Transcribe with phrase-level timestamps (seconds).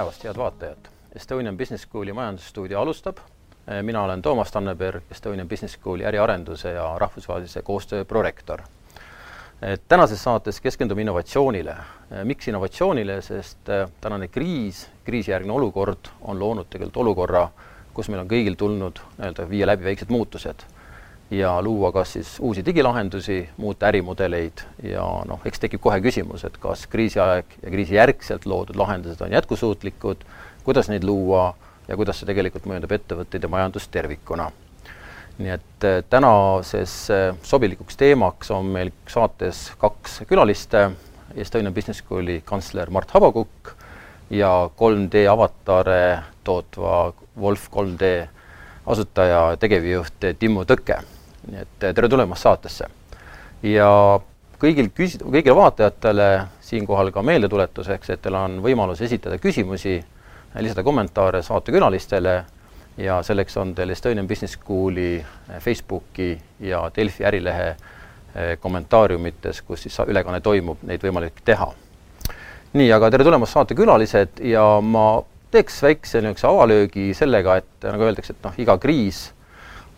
[0.00, 0.88] päevast, head vaatajad!
[1.16, 3.16] Estonian Business Schooli majandusstuudio alustab.
[3.82, 8.60] mina olen Toomas Tanneberg, Estonian Business Schooli äriarenduse ja rahvusvahelise koostöö prorektor.
[9.88, 11.76] tänases saates keskendume innovatsioonile.
[12.24, 17.48] miks innovatsioonile, sest äh, tänane kriis, kriisijärgne olukord on loonud tegelikult olukorra,
[17.94, 20.64] kus meil on kõigil tulnud nii-öelda viia läbi väiksed muutused
[21.30, 26.56] ja luua kas siis uusi digilahendusi, muuta ärimudeleid ja noh, eks tekib kohe küsimus, et
[26.58, 30.24] kas kriisiaeg ja kriisijärgselt loodud lahendused on jätkusuutlikud,
[30.64, 31.54] kuidas neid luua
[31.88, 34.50] ja kuidas see tegelikult mõjutab ettevõtteid ja majandust tervikuna.
[35.40, 40.74] nii et äh, tänases äh, sobilikuks teemaks on meil saates kaks külalist,
[41.34, 43.70] Estonian Business Schooli kantsler Mart Habakukk
[44.30, 48.28] ja 3D avatare tootva Wolf 3D
[48.86, 50.98] asutaja, tegevjuht Timmu Tõke
[51.50, 52.86] nii et tere tulemast saatesse.
[53.62, 53.90] ja
[54.60, 56.30] kõigil küs-, kõigile vaatajatele
[56.64, 59.98] siinkohal ka meeldetuletuseks, et teil on võimalus esitada küsimusi,
[60.60, 62.34] lisada kommentaare saatekülalistele
[63.00, 65.24] ja selleks on teil Estonian Business Schooli
[65.58, 71.72] Facebooki ja Delfi ärilehe eh, kommentaariumites, kus siis ülekanne toimub, neid võimalik teha.
[72.72, 78.36] nii, aga tere tulemast saatekülalised ja ma teeks väikse niisuguse avalöögi sellega, et nagu öeldakse,
[78.36, 79.30] et noh, iga kriis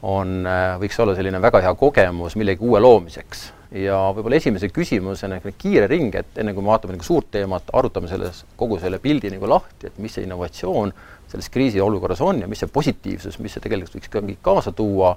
[0.03, 3.51] on, äh, võiks olla selline väga hea kogemus millegi uue loomiseks.
[3.73, 8.11] ja võib-olla esimese küsimusena kiire ring, et enne kui me vaatame nagu suurt teemat, arutame
[8.11, 10.93] selles, kogu selle pildi nagu lahti, et mis see innovatsioon
[11.31, 15.15] selles kriisiolukorras on ja mis see positiivsus, mis see tegelikult võiks ka kaasa tuua,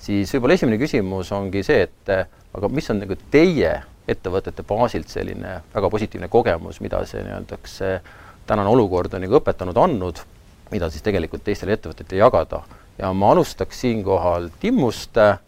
[0.00, 2.24] siis võib-olla esimene küsimus ongi see, et äh,
[2.56, 3.74] aga mis on nagu teie
[4.08, 8.00] ettevõtete baasilt selline väga positiivne kogemus, mida see nii-öelda see
[8.48, 10.24] tänane olukord on nagu õpetanud, andnud,
[10.72, 12.62] mida siis tegelikult teistele ettevõtetele jagada
[12.98, 15.18] ja ma alustaks siinkohal Timmust.
[15.18, 15.38] Äh,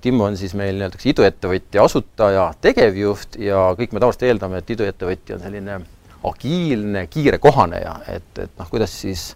[0.00, 5.36] Timmu on siis meil nii-öelda iduettevõtja asutaja, tegevjuht ja kõik me tavaliselt eeldame, et iduettevõtja
[5.36, 5.74] on selline
[6.24, 9.34] agiilne, kiire kohaneja, et, et noh, kuidas siis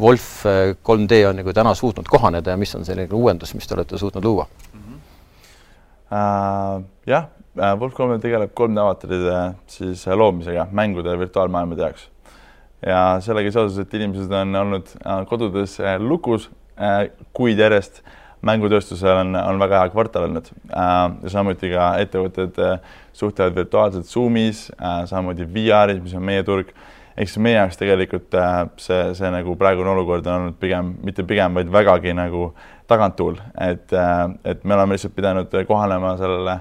[0.00, 3.98] Wolf 3D on nagu täna suutnud kohaneda ja mis on selline uuendus, mis te olete
[3.98, 4.80] suutnud luua mm?
[4.80, 4.98] -hmm.
[6.10, 7.28] Uh, jah,
[7.58, 12.08] äh, Wolf 3D tegeleb 3D avataride siis loomisega mängude virtuaalmaailmade jaoks
[12.86, 16.48] ja sellega seoses, et inimesed on olnud äh, kodudes äh, lukus
[16.80, 18.02] äh, kuid järjest,
[18.46, 22.56] mängutööstusel on, on väga hea kvartal olnud ja samuti ka ettevõtted
[23.12, 24.62] suhtlevad virtuaalselt Zoomis,
[25.10, 26.70] samamoodi VR-is, mis on meie turg.
[27.20, 28.38] ehk siis meie jaoks tegelikult
[28.80, 32.54] see, see nagu praegune olukord on olnud pigem, mitte pigem, vaid vägagi nagu
[32.88, 33.92] taganttuul, et,
[34.44, 36.56] et me oleme lihtsalt pidanud kohanema sellele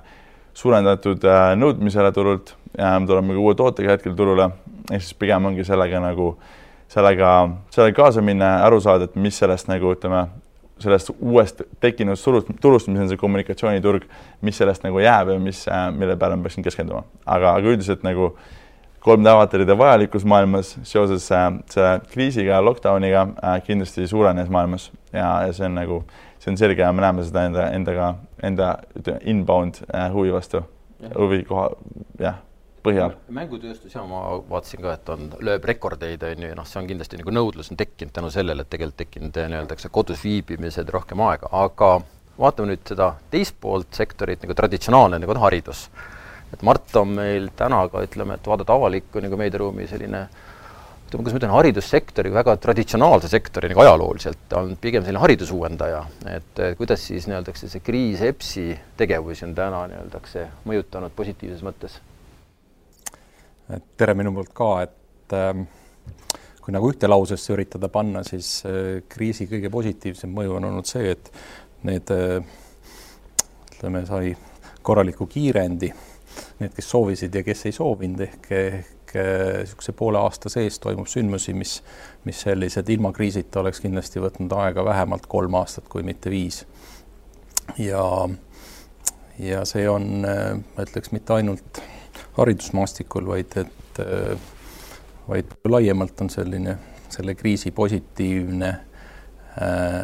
[0.59, 1.24] suurendatud
[1.59, 2.56] nõudmisele turult.
[2.78, 4.52] Ja me tuleme ka uue tootega hetkel turule.
[4.92, 6.34] Ehk siis pigem ongi sellega nagu,
[6.92, 7.31] sellega,
[7.74, 10.28] sellega kaasa minna aru saada, et mis sellest nagu ütleme,
[10.84, 14.08] sellest uuest tekkinud turust, turust, mis on see kommunikatsiooniturg,
[14.46, 15.66] mis sellest nagu jääb ja mis,
[15.97, 17.03] mille peale ma peaksin keskenduma.
[17.26, 18.34] aga, aga üldiselt nagu
[19.06, 24.90] 3D avataride vajalikkus maailmas seoses äh, selle kriisiga, lockdowniga äh, kindlasti suurenes maailmas.
[25.14, 26.02] Ja, ja see on nagu,
[26.40, 28.09] see on selge ja me näeme seda enda, endaga,
[28.44, 30.64] enda ütleme, inbound äh, huvi vastu,
[31.16, 31.70] huvi koha,
[32.20, 32.40] jah
[32.84, 33.16] põhjal.
[33.36, 36.88] mängutööstus ja ma vaatasin ka, et on, lööb rekordeid, on ju, ja noh, see on
[36.90, 41.52] kindlasti nagu nõudlus on tekkinud tänu sellele, et tegelikult tekkinud nii-öelda kodus viibimised rohkem aega,
[41.64, 41.92] aga
[42.40, 45.90] vaatame nüüd seda teist poolt sektorit nagu traditsionaalne nagu haridus.
[46.54, 50.28] et Mart on meil täna ka ütleme, et vaadata avalikku nagu meediaruumi selline
[51.09, 56.03] ütleme, kuidas ma ütlen, haridussektori väga traditsionaalse sektori nagu ajalooliselt, on pigem selline haridusuuendaja,
[56.36, 58.68] et kuidas siis nii-öelda see kriis EBS-i
[59.00, 61.97] tegevusi on täna nii-öelda mõjutanud positiivses mõttes?
[63.97, 65.66] Tere minu poolt ka, et ähm,
[66.62, 71.16] kui nagu ühte lausesse üritada panna, siis äh, kriisi kõige positiivsem mõju on olnud see,
[71.16, 71.34] et
[71.90, 72.38] need äh,
[73.76, 74.36] ütleme, sai
[74.86, 75.90] korraliku kiirendi,
[76.62, 78.50] need, kes soovisid ja kes ei soovinud, ehk,
[79.09, 81.80] ehk äh, niisuguse poole aasta sees toimub sündmusi, mis,
[82.25, 86.66] mis sellised ilma kriisita oleks kindlasti võtnud aega vähemalt kolm aastat, kui mitte viis.
[87.78, 88.03] ja,
[89.40, 91.82] ja see on, ma ütleks, mitte ainult
[92.38, 94.02] haridusmaastikul, vaid et,
[95.28, 96.78] vaid laiemalt on selline,
[97.09, 98.70] selle kriisi positiivne
[99.61, 100.03] äh,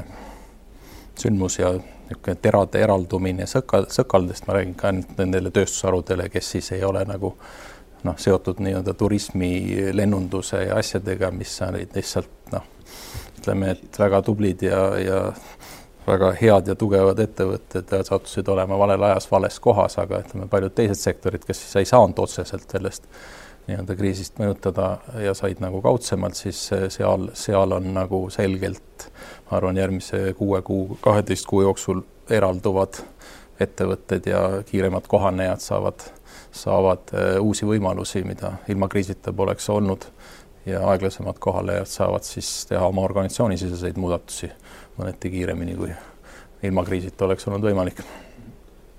[1.19, 1.73] sündmus ja
[2.05, 7.01] niisugune terade eraldumine sõka, sõkaldest, ma räägin ka ainult nendele tööstusharudele, kes siis ei ole
[7.09, 7.33] nagu
[8.05, 9.51] noh, seotud nii-öelda turismi,
[9.93, 12.67] lennunduse ja asjadega, mis olid lihtsalt noh,
[13.39, 15.21] ütleme, et väga tublid ja, ja
[16.07, 21.01] väga head ja tugevad ettevõtted sattusid olema valel ajas vales kohas, aga ütleme, paljud teised
[21.01, 23.09] sektorid, kes siis ei saanud otseselt sellest
[23.65, 24.89] nii-öelda kriisist mõjutada
[25.23, 26.59] ja said nagu kaudsemalt, siis
[26.93, 29.07] seal, seal on nagu selgelt,
[29.47, 33.01] ma arvan, järgmise kuue kuu, kaheteist kuu jooksul eralduvad
[33.61, 36.05] ettevõtted ja kiiremad kohanejad saavad,
[36.55, 40.09] saavad äh, uusi võimalusi, mida ilma kriisita poleks olnud.
[40.65, 44.47] ja aeglasemad kohalejad saavad siis teha oma organisatsioonisiseseid muudatusi
[44.97, 45.91] mõneti kiiremini, kui
[46.65, 47.99] ilma kriisita oleks olnud võimalik.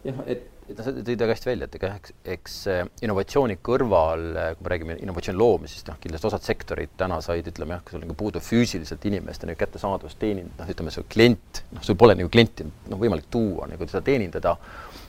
[0.05, 0.45] jah, et,
[0.79, 2.55] sa tõid väga hästi välja, et ega eks, eks
[3.03, 7.83] innovatsiooni kõrval, kui me räägime innovatsiooni loomisest, noh, kindlasti osad sektorid täna said, ütleme jah,
[7.83, 11.99] kui sul nagu puudu füüsiliselt inimeste nagu kättesaadavust teenindada, noh, ütleme see klient, noh, sul
[11.99, 14.55] pole nagu klienti noh, võimalik tuua nagu teda teenindada,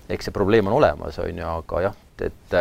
[0.10, 2.60] eks see probleem on olemas, on ju, aga jah, et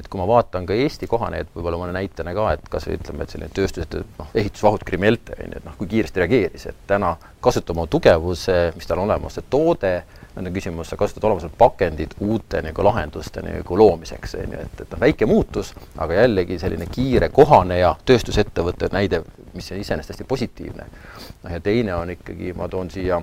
[0.00, 3.24] et kui ma vaatan ka Eesti kohanejaid võib-olla mõne näitena ka, et kas või ütleme,
[3.24, 7.10] et selline tööstusettevõte, noh, ehitusvahud Krimelte on ju, et noh, kui kiiresti reageeris, et täna
[7.44, 9.92] kasuta oma tugevuse, mis tal on olemas, see toode,
[10.40, 14.94] on küsimus, sa kasutad olemasolevat pakendit uute nagu lahenduste nagu loomiseks, on ju, et, et
[14.94, 19.20] noh, väike muutus, aga jällegi selline kiire kohaneja tööstusettevõtte näide,
[19.52, 20.86] mis on iseenesest hästi positiivne.
[21.42, 23.20] noh, ja teine on ikkagi, ma toon siia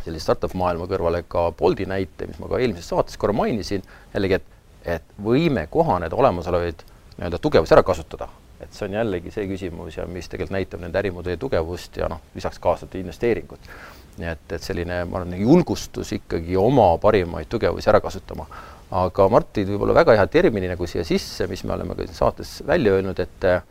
[0.00, 4.40] sellise startup maailma kõrvale ka Bolti näite, mis ma ka eelmises saates korra mainisin, jällegi,
[4.40, 6.84] et et võime kohaneda olemasolevaid
[7.18, 8.28] nii-öelda tugevusi ära kasutada.
[8.60, 12.20] et see on jällegi see küsimus ja mis tegelikult näitab nende ärimudeli tugevust ja noh,
[12.34, 13.70] lisaks kaasata investeeringut.
[14.18, 18.46] nii et, et selline, ma arvan, julgustus ikkagi oma parimaid tugevusi ära kasutama.
[18.90, 22.62] aga Martin, võib-olla väga hea termini nagu siia sisse, mis me oleme ka siin saates
[22.66, 23.62] välja öelnud, et äh,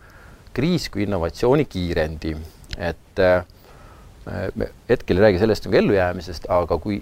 [0.53, 2.35] kriis kui innovatsiooni kiirendi,
[2.77, 3.45] et äh,
[4.55, 6.99] me hetkel ei räägi sellest nagu ellujäämisest, aga kui,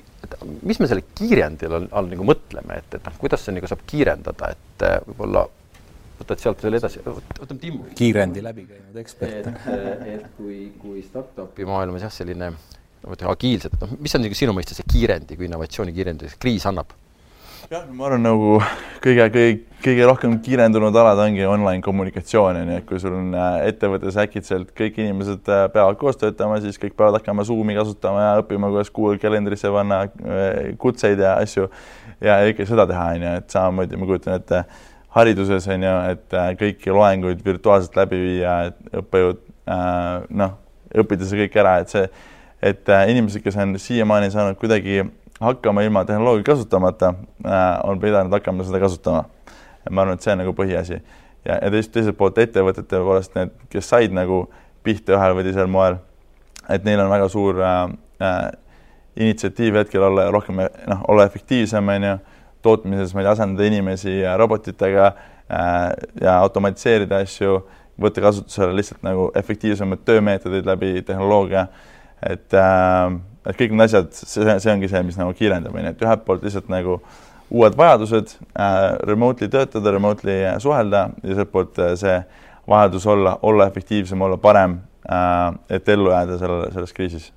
[0.68, 3.84] mis me selle kiirendil all, all nagu mõtleme, et, et noh, kuidas see nagu saab
[3.90, 5.46] kiirendada, et äh, võib-olla
[6.18, 7.90] võtad sealt veel edasi, võtame Timmu.
[7.98, 9.52] kiirendi läbi käinud ekspert.
[9.52, 12.52] et, äh, et kui, kui startup'i maailmas jah, selline
[13.08, 16.66] ütlen agiilselt, et noh, mis on nagu sinu mõistes see kiirendi kui innovatsiooni kiirendi kriis
[16.70, 16.96] annab?
[17.72, 18.58] jah, ma arvan, nagu
[19.04, 23.36] kõige, kõige, kõige rohkem kiirendunud alad ongi online kommunikatsioon, on ju, et kui sul on
[23.38, 28.24] äh, ettevõttes äkitselt kõik inimesed äh, peavad koos töötama, siis kõik peavad hakkama Zoomi kasutama
[28.24, 31.68] ja õppima, kuidas Google kalendrisse panna äh, kutseid ja asju
[32.24, 34.64] ja kõike seda teha, on ju, et samamoodi ma kujutan ette
[35.18, 39.46] hariduses on ju, et kõiki loenguid virtuaalselt läbi viia, et õppejõud
[40.42, 40.58] noh,
[40.98, 42.04] õppida see kõik ära, et see,
[42.66, 45.02] et inimesed, kes on siiamaani saanud kuidagi
[45.42, 47.14] hakkama ilma tehnoloogia kasutamata
[47.86, 49.26] on pidanud hakkama seda kasutama.
[49.90, 51.00] Ma arvan, et see on nagu põhiasi.
[51.46, 54.46] ja, ja teist, teiselt poolt ettevõtete poolest need, kes said nagu
[54.84, 56.00] pihta ühel või teisel moel,
[56.70, 57.78] et neil on väga suur äh,
[58.24, 58.42] äh,
[59.18, 62.18] initsiatiiv hetkel olla rohkem noh, olla efektiivsem, on ju,
[62.66, 65.92] tootmises, tea, asendada inimesi robotitega äh,
[66.22, 67.62] ja automatiseerida asju,
[68.02, 71.68] võtta kasutusele lihtsalt nagu efektiivsemad töömeetodid läbi tehnoloogia,
[72.22, 73.18] et äh,
[73.48, 76.26] et kõik need asjad, see, see ongi see, mis nagu kiirendab, on ju, et ühelt
[76.28, 77.00] poolt lihtsalt nagu
[77.50, 82.18] uued vajadused äh,, remotely töötada, remotely suhelda ja teiselt poolt äh, see
[82.68, 84.80] vajadus olla, olla efektiivsem, olla parem
[85.10, 87.32] äh,, et ellu jääda selle, selles kriisis.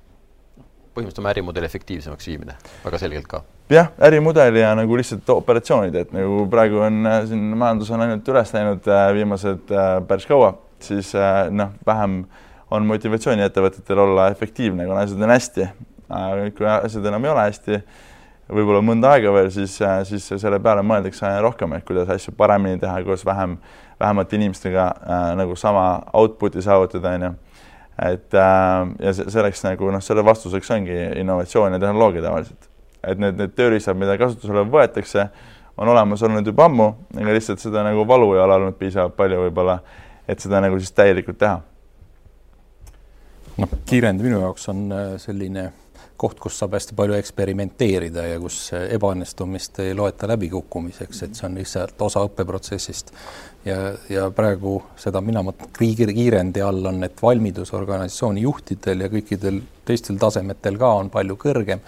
[0.91, 3.43] põhimõtteliselt oma ärimudeli efektiivsemaks viimine, väga selgelt ka.
[3.71, 8.27] jah, ärimudeli ja nagu lihtsalt operatsioonid, et nagu praegu on äh, siin majandus on ainult
[8.33, 12.25] üles läinud äh, viimased äh, päris kaua, siis äh, noh, vähem
[12.71, 15.69] on motivatsiooni ettevõtetel olla efektiivne, kuna asjad on hästi
[16.11, 17.79] aga kui asjad enam ei ole hästi,
[18.51, 19.77] võib-olla mõnda aega veel, siis,
[20.07, 23.55] siis selle peale mõeldakse rohkem, et kuidas asju paremini teha, kuidas vähem,
[24.01, 25.85] vähemate inimestega äh, nagu sama
[26.17, 27.31] output'i saavutada, on ju.
[28.07, 32.69] et äh, ja selleks nagu noh, selle vastuseks ongi innovatsioon ja tehnoloogia tavaliselt.
[33.03, 35.29] et need, need tööriistad, mida kasutusele võetakse,
[35.77, 36.87] on olemas olnud juba ammu,
[37.17, 39.79] aga lihtsalt seda nagu valu ei ole olnud piisavalt palju võib-olla,
[40.29, 41.61] et seda nagu siis täielikult teha.
[43.57, 45.71] noh, kiirend minu jaoks on äh, selline
[46.21, 51.57] koht, kus saab hästi palju eksperimenteerida ja kus ebaõnnestumist ei loeta läbikukkumiseks, et see on
[51.57, 53.11] lihtsalt osa õppeprotsessist.
[53.65, 53.77] ja,
[54.09, 60.17] ja praegu seda mina mõtlen kiirendi all on, et valmidus organisatsiooni juhtidel ja kõikidel teistel
[60.21, 61.81] tasemetel ka on palju kõrgem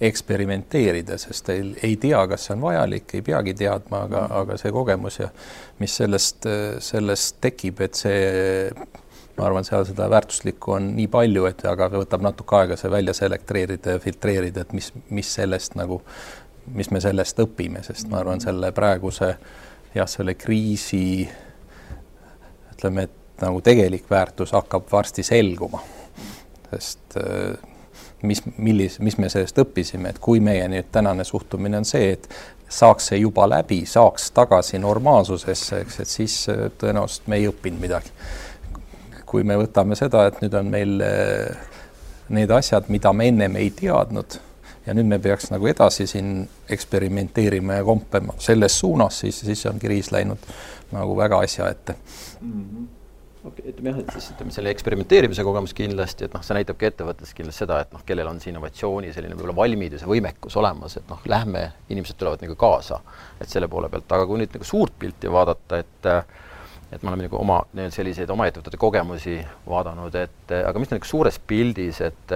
[0.00, 4.72] eksperimenteerida, sest ei, ei tea, kas see on vajalik, ei peagi teadma, aga, aga see
[4.72, 5.28] kogemus ja
[5.82, 6.48] mis sellest,
[6.80, 8.70] sellest tekib, et see
[9.40, 13.14] ma arvan, seal seda väärtuslikku on nii palju, et aga võtab natuke aega see välja
[13.16, 16.00] selekteerida ja filtreerida, et mis, mis sellest nagu,
[16.76, 19.30] mis me sellest õpime, sest ma arvan, selle praeguse
[19.94, 21.24] jah, selle kriisi
[22.74, 25.80] ütleme, et nagu tegelik väärtus hakkab varsti selguma,
[26.70, 27.56] sest äh,
[28.22, 32.28] mis, millis, mis me sellest õppisime, et kui meie nüüd tänane suhtumine on see, et
[32.70, 37.88] saaks see juba läbi, saaks tagasi normaalsusesse, eks, et siis äh, tõenäoliselt me ei õppinud
[37.88, 38.12] midagi
[39.30, 41.66] kui me võtame seda, et nüüd on meil eh,
[42.34, 44.38] need asjad, mida me ennem ei teadnud
[44.86, 49.78] ja nüüd me peaks nagu edasi siin eksperimenteerima ja kompema selles suunas, siis, siis on
[49.82, 50.48] kriis läinud
[50.94, 51.96] nagu väga asja ette
[52.40, 52.64] mm.
[52.64, 52.88] -hmm
[53.44, 56.90] okei okay,, ütleme jah, et siis ütleme selle eksperimenteerimise kogemus kindlasti, et noh, see näitabki
[56.90, 60.98] ettevõttes kindlasti seda, et noh, kellel on see innovatsiooni selline võib-olla valmidus ja võimekus olemas,
[61.00, 63.00] et noh, lähme, inimesed tulevad nagu kaasa,
[63.40, 66.10] et selle poole pealt, aga kui nüüd nagu suurt pilti vaadata, et
[66.92, 71.06] et me oleme nagu oma nii-öelda selliseid oma ettevõtete kogemusi vaadanud, et aga mis nagu
[71.06, 72.34] suures pildis, et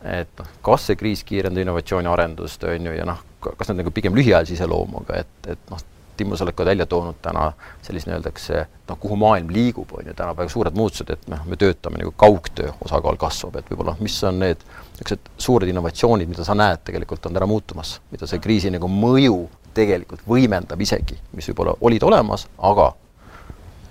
[0.00, 3.92] et noh, kas see kriis kiirendab innovatsiooni arendust, on ju, ja noh, kas nad nagu
[3.92, 5.88] pigem lühiajalise iseloomuga, et, et noh,
[6.20, 7.46] Timmo, sa oled ka välja toonud täna
[7.80, 8.58] sellise nii-öeldakse
[8.90, 12.12] noh, kuhu maailm liigub, on ju, täna väga suured muutused, et noh, me töötame nagu
[12.12, 14.60] kaugtöö osakaal kasvab, et võib-olla mis on need
[14.98, 19.38] niisugused suured innovatsioonid, mida sa näed, tegelikult on täna muutumas, mida see kriisi nagu mõju
[19.72, 22.90] tegelikult võimendab isegi, mis võib-olla olid olemas, aga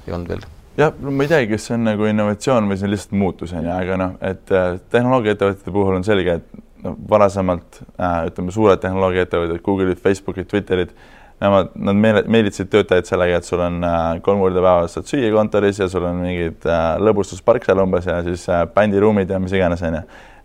[0.09, 0.47] ei olnud veel
[0.79, 3.53] jah, no ma ei teagi, kas see on nagu innovatsioon või see on lihtsalt muutus,
[3.53, 8.55] on ju, aga noh, et äh, tehnoloogiaettevõtete puhul on selge, et noh, varasemalt äh, ütleme,
[8.55, 10.93] suured tehnoloogiaettevõtted, Google'id, Facebookid, Twitterid
[11.39, 15.29] Nemad, nad meele, meelitasid töötajaid sellega, et sul on äh, kolm korda päevas saad süüa
[15.31, 19.53] kontoris ja sul on mingid äh, lõbustuspark seal umbes ja siis äh, bändiruumid ja mis
[19.55, 20.01] iganes, onju.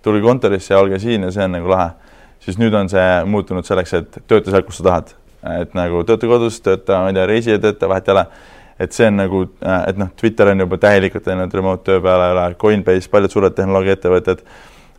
[0.06, 1.90] tulge kontorisse ja olge siin ja see on nagu lahe.
[2.44, 5.10] siis nüüd on see muutunud selleks, et tööta seal, kus sa tahad.
[5.56, 8.24] et nagu tööta kodus, tööta, ma ei tea, reisi ja tööta, vahet ei ole.
[8.80, 12.30] Et see on nagu, äh, et noh, Twitter on juba täielikult läinud remote töö peale
[12.34, 14.42] üle, Coinbase, paljud suured tehnoloogiaettevõtted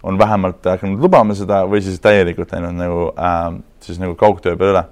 [0.06, 3.50] on vähemalt hakanud lubama seda või siis täielikult läinud nagu äh,
[3.84, 4.86] siis nagu kaugtöö peale üle.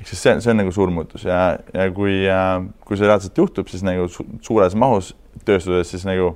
[0.00, 2.52] Ehk siis see, see on nagu suur muutus ja, ja kui äh,,
[2.86, 5.14] kui see reaalselt juhtub, siis nagu su suures mahus
[5.48, 6.34] tööstuses, siis nagu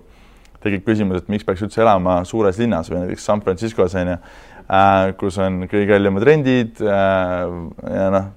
[0.64, 4.16] tekib küsimus, et miks peaks üldse elama suures linnas või näiteks San Franciscos on ju
[4.16, 7.54] äh,, kus on kõige kallimad rendid äh,
[7.92, 8.32] ja noh,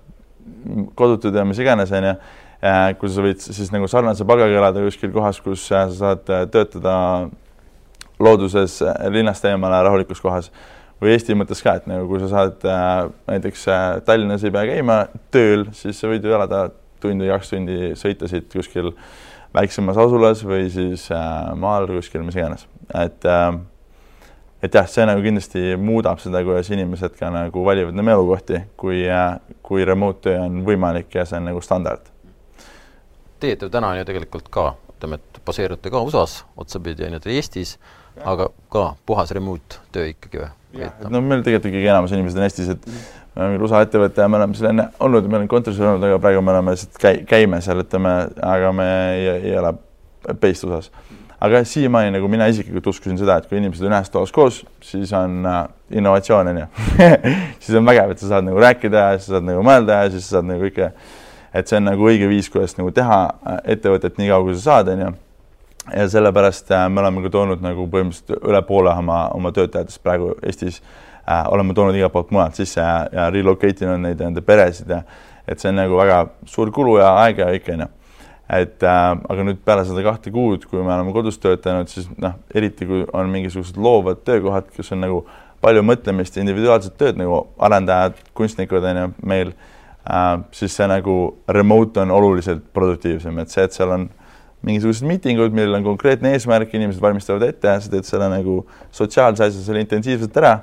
[1.00, 2.18] kodutud ja mis iganes on ju
[3.00, 6.48] kus sa võid siis nagu sarnase palgaga elada kuskil kohas, kus äh, sa saad äh,
[6.50, 6.96] töötada
[8.20, 10.52] looduses äh, linnast eemale rahulikus kohas
[11.02, 14.66] või Eesti mõttes ka, et nagu kui sa saad äh, näiteks äh, Tallinnas ei pea
[14.72, 16.68] käima tööl, siis sa võid ju elada
[17.02, 18.94] tund või kaks tundi sõita siit kuskil
[19.54, 22.66] väiksemas asulas või siis äh, maal kuskil, mis iganes,
[22.98, 23.52] et äh,
[24.66, 29.04] et jah, see nagu kindlasti muudab seda, kuidas inimesed ka nagu valivad oma elukohti, kui
[29.06, 32.10] äh,, kui remote töö on võimalik ja see on nagu standard.
[33.40, 37.34] Teie töö täna on ju tegelikult ka, ütleme, et baseerute ka USA-s otsapidi on ju
[37.36, 37.76] Eestis,
[38.26, 40.54] aga ka puhas remote töö ikkagi või?
[41.10, 42.88] no meil tegelikult ikkagi enamus inimesed on Eestis, et
[43.38, 46.18] me oleme USA ettevõte ja me oleme seal enne olnud, me oleme kontoris olnud, aga
[46.22, 48.16] praegu me oleme lihtsalt käi-, käime seal, ütleme,
[48.46, 49.74] aga me ei, ei ole
[50.42, 50.90] based USA-s.
[51.40, 55.14] aga siiamaani nagu mina isiklikult uskusin seda, et kui inimesed on ühes toas koos, siis
[55.14, 55.62] on äh,
[56.02, 56.68] innovatsioon, on ju
[57.64, 60.26] siis on vägev, et sa saad nagu rääkida ja sa saad nagu mõelda ja siis
[60.26, 60.92] sa saad nagu kõike,
[61.54, 64.66] et see on nagu õige viis, kuidas nagu teha äh, ettevõtet nii kaua, kui sa
[64.72, 65.14] saad, on ju
[65.94, 70.34] ja sellepärast äh, me oleme ka toonud nagu põhimõtteliselt üle poole oma, oma töötajatest praegu
[70.44, 74.92] Eestis äh, oleme toonud igalt poolt mujalt sisse ja, ja relocate inud neid enda peresid
[74.92, 75.04] ja
[75.48, 77.88] et see on nagu väga suur kulu ja aeg ja kõik onju.
[78.60, 82.36] et äh, aga nüüd peale seda kahte kuud, kui me oleme kodus töötanud, siis noh,
[82.56, 85.24] eriti kui on mingisugused loovad töökohad, kus on nagu
[85.64, 89.56] palju mõtlemist individuaalset tööd nagu arendajad, kunstnikud on ju meil
[90.56, 91.18] siis see nagu
[91.52, 94.08] remote on oluliselt produktiivsem, et see, et seal on
[94.68, 98.62] mingisugused miitingud, millel on konkreetne eesmärk, inimesed valmistavad ette, sa teed selle nagu
[98.96, 100.56] sotsiaalse asja selle intensiivselt ära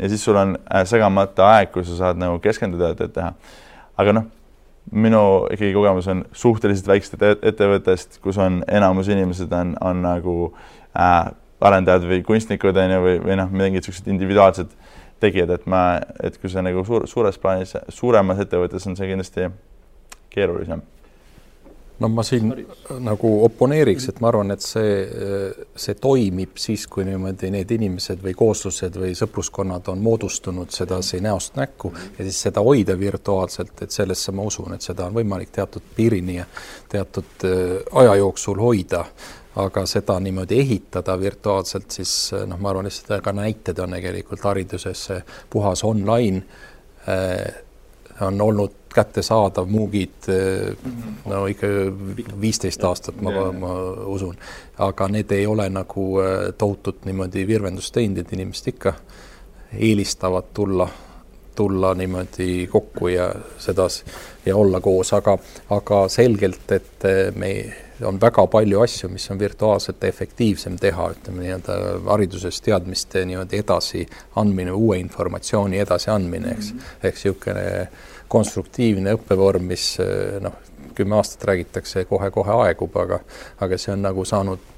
[0.00, 3.32] ja siis sul on äh, segamata aeg, kus sa saad nagu keskenduda ja tööd teha.
[4.00, 4.28] aga noh,
[4.90, 10.36] minu ikkagi kogemus on suhteliselt väikestest ettevõttest, kus on enamus inimesed on, on nagu
[10.96, 14.72] äh, arendajad või kunstnikud on ju, või, või noh, mingid niisugused individuaalsed
[15.20, 15.82] tegijad, et ma,
[16.22, 19.50] et kui see nagu suur, suures plaanis, suuremas ettevõttes on see kindlasti
[20.30, 20.82] keerulisem.
[22.00, 22.48] No ma siin
[23.04, 24.92] nagu oponeeriks, et ma arvan, et see,
[25.76, 31.60] see toimib siis, kui niimoodi need inimesed või kooslused või sõpruskonnad on moodustunud sedasi näost
[31.60, 35.92] näkku ja siis seda hoida virtuaalselt, et sellesse ma usun, et seda on võimalik teatud
[35.96, 36.48] piirini ja
[36.88, 39.04] teatud äh, aja jooksul hoida
[39.60, 42.12] aga seda niimoodi ehitada virtuaalselt, siis
[42.46, 45.08] noh, ma arvan, et seda ka näited on tegelikult hariduses
[45.50, 46.42] puhas online
[47.08, 47.64] äh,
[48.20, 50.28] on olnud kättesaadav Moogid
[51.26, 51.66] no ikka
[52.40, 53.74] viisteist aastat, ma, ma
[54.10, 54.36] usun,
[54.78, 56.06] aga need ei ole nagu
[56.58, 58.94] tohutut niimoodi virvendust teinud, et inimesed ikka
[59.78, 60.88] eelistavad tulla,
[61.54, 64.04] tulla niimoodi kokku ja sedasi
[64.46, 65.36] ja olla koos, aga,
[65.70, 67.52] aga selgelt, et äh, me
[68.06, 71.76] on väga palju asju, mis on virtuaalselt efektiivsem teha, ütleme nii-öelda
[72.08, 77.66] hariduses teadmiste niimoodi edasiandmine, uue informatsiooni edasiandmine, eks, ehk niisugune
[78.30, 80.56] konstruktiivne õppevorm, mis eh, noh,
[80.94, 83.20] kümme aastat räägitakse, kohe-kohe aegub, aga,
[83.60, 84.68] aga see on nagu saanud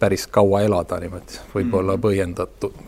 [0.00, 2.02] päris kaua elada niimoodi, võib-olla mm.
[2.04, 2.80] põhjendatud,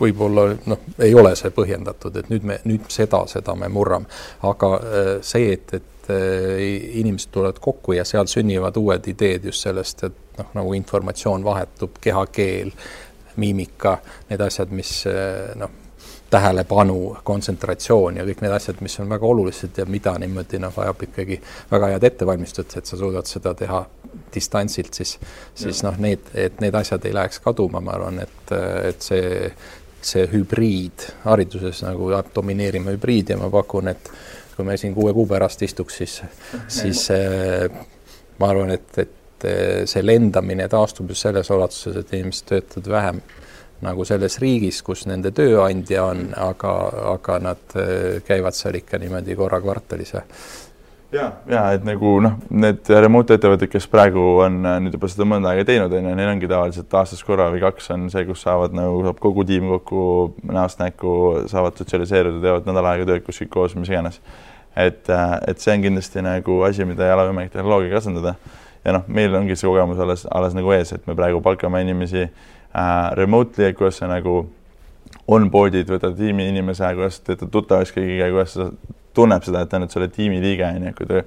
[0.00, 4.10] võib-olla noh, ei ole see põhjendatud, et nüüd me, nüüd seda, seda me murrame,
[4.48, 6.64] aga eh, see, et, et eh,
[7.00, 12.02] inimesed tulevad kokku ja seal sünnivad uued ideed just sellest, et noh, nagu informatsioon vahetub,
[12.02, 12.74] kehakeel,
[13.36, 13.98] miimika,
[14.30, 15.00] need asjad, mis
[15.58, 15.80] noh
[16.34, 21.04] tähelepanu, kontsentratsioon ja kõik need asjad, mis on väga olulised ja mida niimoodi noh, vajab
[21.06, 21.38] ikkagi
[21.70, 23.84] väga head ettevalmistust, et sa suudad seda teha
[24.34, 25.14] distantsilt, siis,
[25.54, 28.54] siis noh, need, et need asjad ei läheks kaduma, ma arvan, et,
[28.90, 29.50] et see,
[30.04, 34.10] see hübriid hariduses nagu domineerima hübriid ja ma pakun, et
[34.56, 36.20] kui me siin kuue kuu pärast istuks, siis,
[36.80, 37.68] siis äh,
[38.38, 39.48] ma arvan, et, et
[39.90, 43.24] see lendamine taastub just selles ulatuses, et inimesed töötavad vähem
[43.84, 46.74] nagu selles riigis, kus nende tööandja on, aga,
[47.14, 50.14] aga nad äh, käivad seal ikka niimoodi korra kvartalis?
[51.14, 55.26] Ja, ja et nagu noh, need remote ettevõtted, kes praegu on äh, nüüd juba seda
[55.28, 58.42] mõnda aega teinud, on ju, neil ongi tavaliselt aastas korra või kaks on see, kus
[58.46, 60.06] saavad nagu saab kogu tiim kokku
[60.50, 61.14] näost näkku,
[61.50, 64.20] saavad sotsialiseeruda, teevad nädal aega tööd kuskil koos, mis iganes.
[64.76, 68.34] et, äh, et see on kindlasti nagu asi, mida ei ole võimalik tehnoloogiaga asendada.
[68.84, 72.26] ja noh, meil ongi see kogemus alles, alles nagu ees, et me praegu palkame inimesi
[72.26, 74.44] äh, remotely, kuidas sa nagu
[75.30, 78.68] onboard'id, võtad tiimi inimese, kuidas teed tuttavaks kõigiga, kuidas sa
[79.14, 81.22] tunneb seda, et ta nüüd selle tiimi liige, on ju, kui ta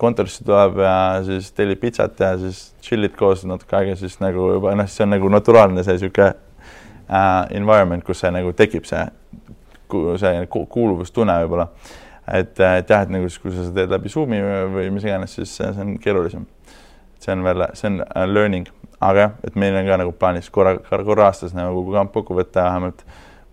[0.00, 0.94] kontorisse tuleb ja
[1.26, 5.12] siis tellib pitsat ja siis chill'id koos natuke aega, siis nagu juba noh, see on
[5.12, 9.04] nagu naturaalne see niisugune uh, environment, kus see nagu tekib, see,
[10.22, 11.68] see kuuluvustunne võib-olla.
[12.26, 14.40] et, et jah, et nagu siis, kui sa seda teed läbi Zoomi
[14.72, 16.46] või mis iganes, siis see on keerulisem.
[17.20, 18.70] see on veel, see on uh, learning
[19.00, 22.66] aga jah, et meil on ka nagu plaanis korra, korra aastas nagu kamp kokku võtta
[22.68, 23.02] vähemalt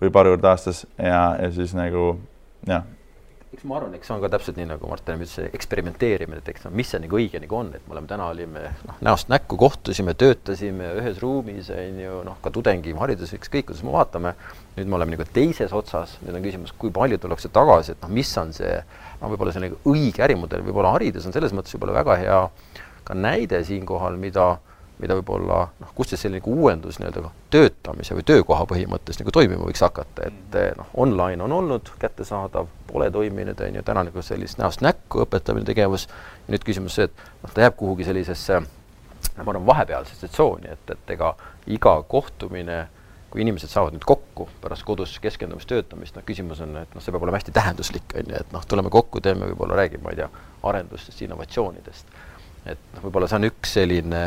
[0.02, 2.18] või paar korda aastas ja, ja siis nagu
[2.68, 2.84] jah.
[3.54, 6.66] Eks ma arvan, eks see on ka täpselt nii, nagu Martin ütles, eksperimenteerimine, et eks
[6.66, 9.58] no mis see nagu õige nagu on, et me oleme täna olime noh, näost näkku
[9.62, 14.36] kohtusime, töötasime ühes ruumis, on ju, noh, ka tudengiharidus, ükskõik kuidas me vaatame.
[14.78, 18.12] nüüd me oleme nagu teises otsas, nüüd on küsimus, kui palju tullakse tagasi, et noh,
[18.14, 18.76] mis on see,
[19.22, 22.42] noh, võib-olla see nagu õige ärimudel, võib-olla haridus on selles mõttes võib-olla väga hea
[23.08, 24.58] ka näide siinkohal, mida
[25.02, 29.68] mida võib-olla noh, kust see selline nagu uuendus nii-öelda töötamise või töökoha põhimõttes nagu toimima
[29.68, 30.80] võiks hakata, et mm.
[30.82, 35.68] noh, online on olnud kättesaadav, pole toiminud, on ju, täna nagu sellist näost näkku õpetamine
[35.68, 36.08] tegevus,
[36.48, 38.64] nüüd küsimus see, et noh, ta jääb kuhugi sellisesse
[39.38, 41.34] ma arvan, vahepealsesse tsooni, et, et ega
[41.74, 42.86] iga kohtumine,
[43.32, 47.14] kui inimesed saavad nüüd kokku pärast kodus keskendumist töötamist, noh, küsimus on, et noh, see
[47.14, 50.22] peab olema hästi tähenduslik, on ju, et noh, tuleme kokku, teeme võib-olla, räägime, ma ei
[50.22, 50.30] tea,
[50.70, 52.18] arendustest, innovatsioonidest.
[52.68, 54.24] et noh, võib-olla see on üks selline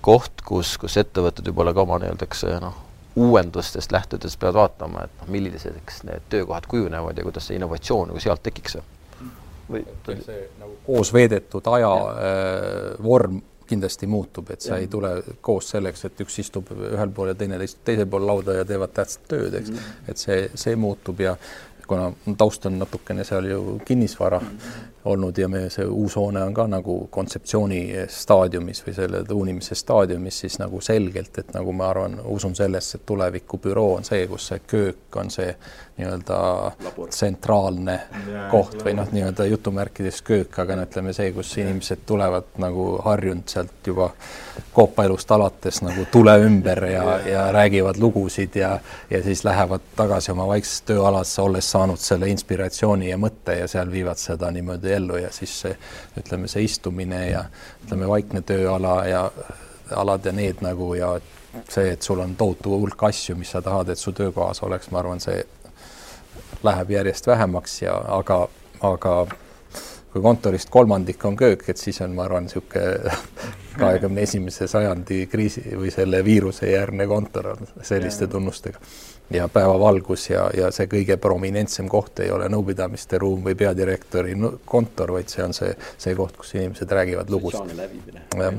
[0.00, 2.78] koht, kus, kus ettevõtted võib-olla ka oma nii-öelda noh,
[3.20, 8.22] uuendustest lähtudes peavad vaatama, et noh, milliseks need töökohad kujunevad ja kuidas see innovatsioon nagu
[8.22, 8.78] sealt tekiks.
[9.70, 9.84] või
[10.24, 14.80] see nagu koos veedetud aja äh, vorm kindlasti muutub, et sa ja.
[14.82, 15.10] ei tule
[15.40, 18.94] koos selleks, et üks istub ühel pool ja teine istub teisel pool lauda ja teevad
[18.96, 19.76] tähtsat tööd, eks mm.
[19.76, 20.08] -hmm.
[20.10, 21.36] et see, see muutub ja
[21.90, 24.90] kuna taust on natukene seal ju kinnisvara mm -hmm.
[25.04, 30.40] Olnud ja meie see uus hoone on ka nagu kontseptsiooni staadiumis või selle tuunimise staadiumis,
[30.44, 34.60] siis nagu selgelt, et nagu ma arvan, usun sellesse, et tulevikubüroo on see, kus see
[34.68, 35.54] köök on see
[36.00, 36.72] nii-öelda
[37.08, 37.96] tsentraalne
[38.32, 42.86] ja, koht või noh, nii-öelda jutumärkides köök, aga no ütleme see, kus inimesed tulevad nagu
[43.04, 44.10] harjunud sealt juba
[44.76, 48.78] koopaelust alates nagu tule ümber ja, ja räägivad lugusid ja,
[49.10, 53.92] ja siis lähevad tagasi oma vaiksesse tööalasse, olles saanud selle inspiratsiooni ja mõtte ja seal
[53.92, 55.76] viivad seda niimoodi ellu ja siis see,
[56.20, 57.44] ütleme, see istumine ja
[57.84, 59.24] ütleme, vaikne tööala ja
[59.96, 61.14] alad ja need nagu ja
[61.68, 65.02] see, et sul on tohutu hulk asju, mis sa tahad, et su töökohas oleks, ma
[65.02, 65.42] arvan, see
[66.62, 68.42] läheb järjest vähemaks ja aga,
[68.86, 69.14] aga
[70.12, 73.12] kui kontorist kolmandik on köök, et siis on, ma arvan, niisugune
[73.80, 78.78] kahekümne esimese sajandi kriisi või selle viiruse järgne kontor on selliste tunnustega.
[79.30, 85.12] ja päevavalgus ja, ja see kõige prominentsem koht ei ole nõupidamiste ruum või peadirektori kontor,
[85.18, 87.78] vaid see on see, see koht, kus inimesed räägivad lugusid.
[88.34, 88.54] jah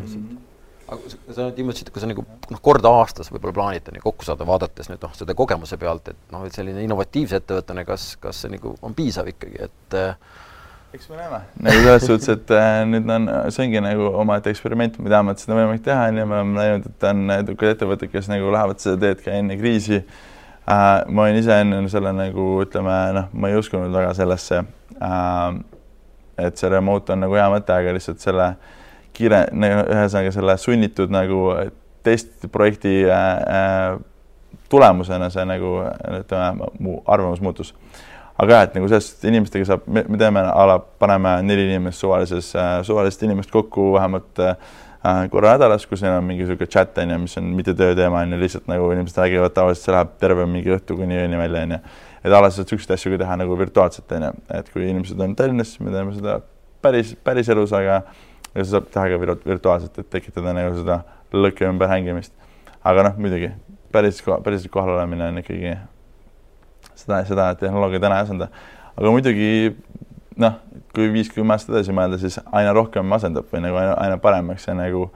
[0.92, 4.28] aga sa nüüd nimetasid, et kui sa nagu noh, kord aastas võib-olla plaanite nii kokku
[4.28, 8.44] saada, vaadates nüüd noh, seda kogemuse pealt, et noh, et selline innovatiivse ettevõttena, kas, kas
[8.44, 10.42] see nagu on piisav ikkagi, et äh,
[10.94, 14.98] eks me näeme, nagu selles suhtes, et äh, nüüd on, see ongi nagu omaette eksperiment,
[15.00, 17.72] me teame, et seda on võimalik teha, on ju, me oleme näinud, et on edukad
[17.76, 20.76] ettevõtted, kes nagu lähevad seda teed ka enne kriisi äh,.
[21.08, 25.48] ma olin ise enne selle nagu ütleme, noh, ma ei uskunud väga sellesse äh,,
[26.48, 28.52] et see remote on nagu hea mõte, aga lihtsalt selle
[29.16, 31.44] kiire, ühesõnaga selle sunnitud nagu
[32.04, 34.00] testprojekti äh, äh,
[34.72, 35.78] tulemusena see nagu
[36.20, 37.74] ütleme, mu arvamus muutus.
[38.42, 41.68] Aga jah, et nagu selles suhtes inimestega saab, me, me teeme a la, paneme neli
[41.70, 44.56] inimest suvalises äh,, suvalist inimest kokku vähemalt äh,
[45.34, 48.34] korra nädalas, kus neil on mingi niisugune chat on ju, mis on mitte tööteema on
[48.36, 51.78] ju, lihtsalt nagu inimesed räägivad, tavaliselt see läheb terve mingi õhtu kuni ööni välja on
[51.78, 51.80] ju.
[52.22, 55.38] et alati saad niisuguseid asju ka teha nagu virtuaalselt on ju, et kui inimesed on
[55.38, 56.40] Tallinnas, siis me teeme seda
[56.82, 58.02] päris, päris elus, aga
[58.56, 61.02] ja seda saab teha ka virtuaalselt, et tekitada nagu seda
[61.34, 62.34] lõkke ümber hängimist.
[62.84, 63.52] aga noh, muidugi
[63.94, 65.76] päris, päris kohal olemine on ikkagi
[67.02, 68.48] seda, seda tehnoloogia täna ei asenda.
[68.96, 69.52] aga muidugi
[70.42, 70.58] noh,
[70.96, 74.76] kui viis-kümme aastat edasi mõelda, siis aina rohkem asendab või nagu aina, aina paremaks see
[74.78, 75.08] nagu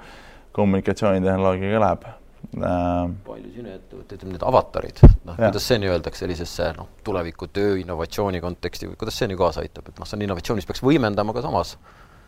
[0.55, 3.09] kommunikatsioonitehnoloogiaga läheb äh,.
[3.27, 7.75] palju sinu ettevõtteid on need avatarid, noh, kuidas see nii öeldakse sellisesse noh, tuleviku töö
[7.81, 10.83] innovatsiooni konteksti või kuidas see nii kaasa aitab, et noh, see on innovatsioon, mis peaks
[10.85, 11.75] võimendama ka samas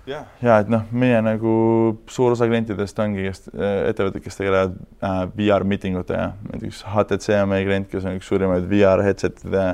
[0.08, 1.54] ja, ja et noh, meie nagu
[2.12, 7.66] suur osa klientidest ongi, kes ettevõtted, kes tegelevad äh, VR miitingutega, näiteks HTC on meie
[7.68, 9.68] klient, kes on üks suurimaid VR headset'ide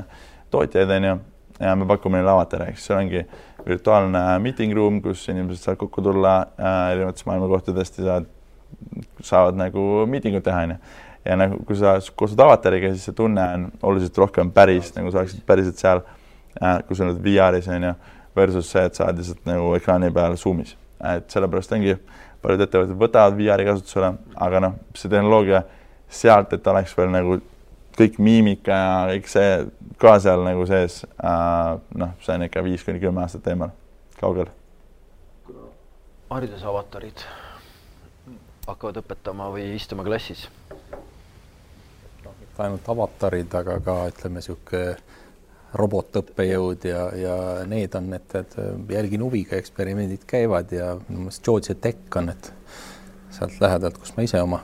[0.54, 1.16] tootjaid onju.
[1.62, 3.20] Ja me pakume neile avatare, eks see ongi
[3.64, 8.26] virtuaalne meeting room, kus inimesed saavad kokku tulla äh, erinevatest maailma kohtadest ja saavad,
[9.22, 10.80] saavad nagu miitingut teha onju.
[11.24, 15.22] Ja nagu, kui sa koostööd avatariga, siis see tunne on oluliselt rohkem päris, nagu sa
[15.22, 16.02] oleksid päriselt seal
[16.58, 17.94] äh,, kui sa oled VR-is onju
[18.36, 20.76] versus see, et sa oled lihtsalt nagu ekraani peal Zoom'is.
[21.04, 21.96] et sellepärast ongi,
[22.42, 24.14] paljud ettevõtted võtavad VR-i kasutusele,
[24.46, 25.62] aga noh, see tehnoloogia
[26.08, 27.38] sealt, et oleks veel nagu
[27.98, 29.48] kõik miimika ja kõik see
[30.02, 33.72] ka seal nagu sees äh,, noh, see on ikka viis kuni kümme aastat eemal,
[34.20, 34.50] kaugel.
[36.30, 37.22] haridusavatarid
[38.66, 40.46] hakkavad õpetama või istuma klassis?
[42.24, 44.96] noh, mitte ainult avatarid, aga ka ütleme, niisugune
[45.74, 48.54] robotõppejõud ja, ja need on need, et
[48.94, 52.52] jälgin huviga, eksperimendid käivad ja minu meelest Georgia Tech on, et
[53.34, 54.62] sealt lähedalt, kus ma ise oma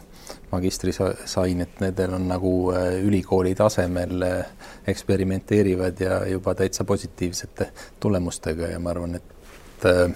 [0.53, 4.46] magistri sain, et nendel on nagu äh, ülikooli tasemel äh,
[4.87, 7.70] eksperimenteerivad ja juba täitsa positiivsete
[8.01, 10.11] tulemustega ja ma arvan, et äh,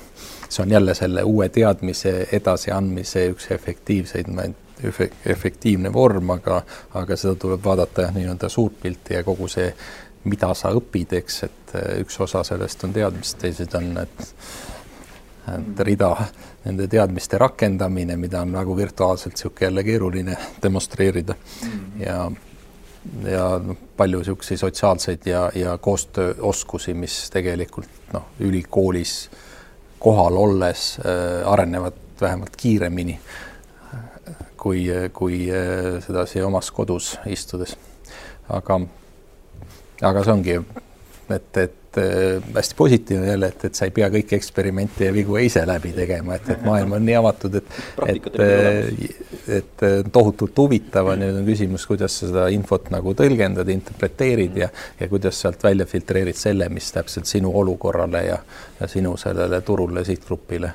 [0.48, 4.30] see on jälle selle uue teadmise edasiandmise üks efektiivseid,
[5.26, 6.62] efektiivne vorm, aga,
[6.98, 9.70] aga seda tuleb vaadata jah, nii-öelda suurt pilti ja kogu see
[10.24, 14.32] mida sa õpid, eks, et äh, üks osa sellest on teadmised, teised on, et
[15.44, 16.08] et rida
[16.64, 21.34] nende teadmiste rakendamine, mida on nagu virtuaalselt niisugune jälle keeruline demonstreerida
[22.00, 22.30] ja
[23.28, 29.28] ja noh, palju niisuguseid sotsiaalseid ja, ja koostööoskusi, mis tegelikult noh, ülikoolis
[30.00, 33.18] kohal olles äh, arenevad vähemalt kiiremini
[34.56, 37.76] kui, kui äh, sedasi omas kodus istudes.
[38.48, 38.80] aga
[40.04, 40.58] aga see ongi,
[41.34, 45.38] et, et äh, hästi positiivne jälle, et, et sa ei pea kõiki eksperimente ja vigu
[45.40, 48.28] ise läbi tegema, et, et maailm on nii avatud, et, et,
[49.58, 54.60] et äh, tohutult huvitav on nüüd on küsimus, kuidas sa seda infot nagu tõlgendad, interpreteerid
[54.64, 58.38] ja, ja kuidas sealt välja filtreerid selle, mis täpselt sinu olukorrale ja,
[58.80, 60.74] ja sinu sellele turule, sihtgrupile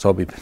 [0.00, 0.34] sobib.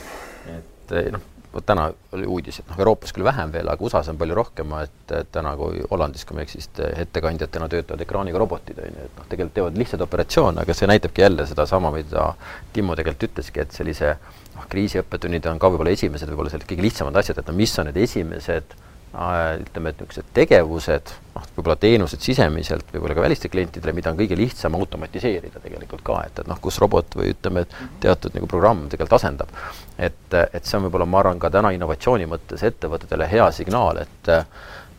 [0.53, 4.19] et noh vot täna oli uudis, et noh, Euroopas küll vähem veel, aga USA-s on
[4.21, 8.79] palju rohkem, et, täna kui Hollandis, kui ma ei eksi, siis ettekandjatena töötavad ekraaniga robotid,
[8.81, 12.31] on ju, et noh, tegelikult teevad lihtsaid operatsioone, aga see näitabki jälle sedasama, mida
[12.73, 14.15] Timmo tegelikult ütleski, et sellise
[14.57, 17.91] noh, kriisiõppetunnid on ka võib-olla esimesed, võib-olla sellised kõige lihtsamad asjad, et no mis on
[17.91, 18.77] need esimesed
[19.13, 24.37] ütleme, et niisugused tegevused, noh, võib-olla teenused sisemiselt, võib-olla ka väliste klientidele, mida on kõige
[24.39, 28.87] lihtsam automatiseerida tegelikult ka, et, et noh, kus robot või ütleme, et teatud nagu programm
[28.89, 29.53] tegelikult asendab.
[29.99, 34.33] et, et see on võib-olla, ma arvan, ka täna innovatsiooni mõttes ettevõtetele hea signaal, et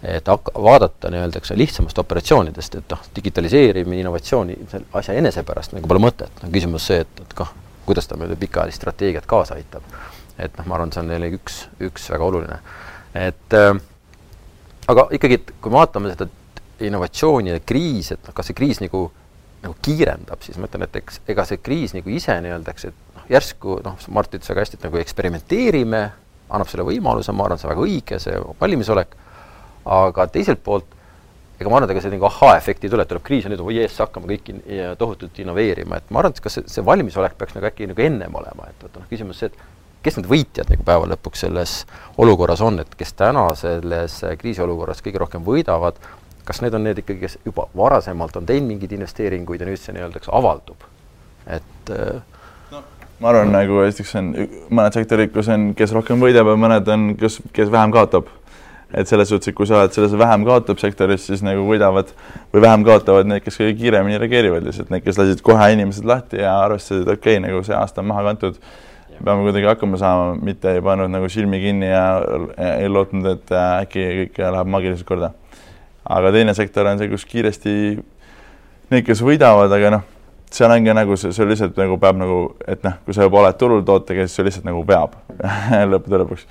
[0.04, 4.58] et hakka, vaadata nii-öelda, eks ole, lihtsamast operatsioonidest, et noh, digitaliseerimine, innovatsiooni,
[5.00, 7.54] asja enese pärast nagu pole mõtet, on küsimus see, et, et kah,
[7.86, 9.88] kuidas ta meile pikaajalist strateegiat kaasa aitab.
[10.38, 12.60] et noh, ma arvan, see on jällegi üks, üks väga oluline.
[13.16, 13.72] et äh,
[14.92, 16.28] aga ikkagi, et kui me vaatame seda
[16.84, 19.06] innovatsiooni ja kriisi, et noh, kas see kriis nagu,
[19.64, 23.16] nagu kiirendab, siis ma ütlen, et eks ega see kriis nagu ise nii-öelda, eks, et
[23.18, 26.04] noh, järsku noh, Mart ütles väga hästi, et nagu eksperimenteerime,
[26.54, 29.16] annab selle võimaluse, ma arvan, see on väga õige, see valmisolek,
[30.00, 30.90] aga teiselt poolt
[31.60, 33.62] ega ma arvan, et ega see nagu ahhaa-efekti ei tule, et tuleb kriis ja nüüd
[33.64, 34.62] oi jees, hakkame kõik in,
[35.00, 38.36] tohutult innoveerima, et ma arvan, et kas see, see valmisolek peaks nagu äkki nagu ennem
[38.42, 39.73] olema, et, et noh, küsimus see, et
[40.04, 41.78] kes need võitjad nagu päeva lõpuks selles
[42.22, 46.00] olukorras on, et kes täna selles kriisiolukorras kõige rohkem võidavad,
[46.48, 49.96] kas need on need ikkagi, kes juba varasemalt on teinud mingeid investeeringuid ja nüüd see
[49.96, 50.84] nii-öelda avaldub,
[51.48, 51.92] et
[52.72, 52.84] no,
[53.24, 54.32] ma arvan, nagu esiteks on
[54.70, 58.32] mõned sektorid, kus on, kes rohkem võidab ja mõned on, kes, kes vähem kaotab.
[58.94, 62.12] et selles suhtes, et kui sa oled selles vähem kaotab sektoris, siis nagu võidavad
[62.54, 66.44] või vähem kaotavad need, kes kõige kiiremini reageerivad lihtsalt, need, kes lasid kohe inimesed lahti
[66.44, 68.60] ja arvestasid, et okei okay,, nagu see aasta on maha kantud
[69.20, 72.04] peame kuidagi hakkama saama, mitte ei pannud nagu silmi kinni ja
[72.80, 75.32] ei lootnud, et äh, äkki kõik läheb maagiliselt korda.
[76.04, 77.76] aga teine sektor on see, kus kiiresti
[78.92, 80.06] need, kes võidavad, aga noh,
[80.54, 83.58] seal ongi nagu see, see lihtsalt nagu peab nagu, et noh, kui sa juba oled
[83.60, 85.18] turul tootega, siis see lihtsalt nagu peab
[85.94, 86.46] lõppude lõpuks.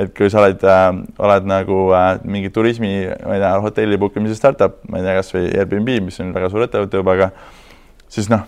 [0.00, 0.86] et kui sa oled äh,,
[1.18, 2.94] oled nagu äh, mingi turismi,
[3.26, 6.52] ma ei tea, hotelli book imise startup, ma ei tea, kasvõi Airbnb, mis on väga
[6.52, 7.32] suur ettevõte juba, aga
[8.10, 8.46] siis noh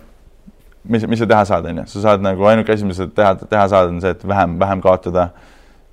[0.88, 3.34] mis, mis sa teha saad, on ju, sa saad nagu ainuke asi, mis sa teha,
[3.42, 5.30] teha saad, on see, et vähem, vähem kaotada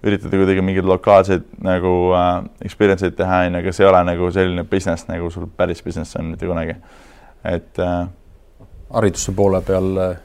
[0.06, 2.32] üritada kuidagi mingeid lokaalseid nagu äh,
[2.66, 5.84] experience eid teha, on ju, aga see ei ole nagu selline business, nagu sul päris
[5.86, 6.78] business on mitte kunagi.
[7.44, 8.08] et äh,
[8.94, 10.18] hariduse poole peal äh,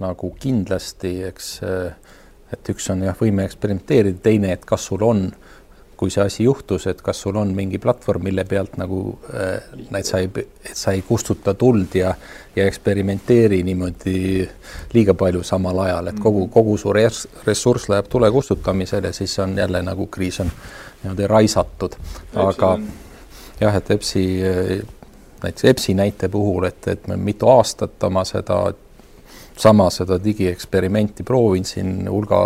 [0.00, 2.16] nagu kindlasti, eks, äh,
[2.52, 5.26] et üks on jah, võime eksperimenteerida, teine, et kas sul on
[5.96, 9.00] kui see asi juhtus, et kas sul on mingi platvorm, mille pealt nagu
[9.32, 12.12] äh, sa ei, et sa ei kustuta tuld ja,
[12.56, 14.48] ja eksperimenteeri niimoodi
[14.92, 19.56] liiga palju samal ajal, et kogu, kogu su res, ressurss läheb tule kustutamisele, siis on
[19.58, 20.52] jälle nagu kriis on
[21.02, 21.96] niimoodi raisatud.
[22.34, 22.78] aga
[23.60, 24.26] jah, et EBS-i,
[25.42, 28.60] näiteks EBS-i näite puhul, et, et me mitu aastat oma seda
[29.56, 32.40] sama seda digieksperimenti proovin siin hulga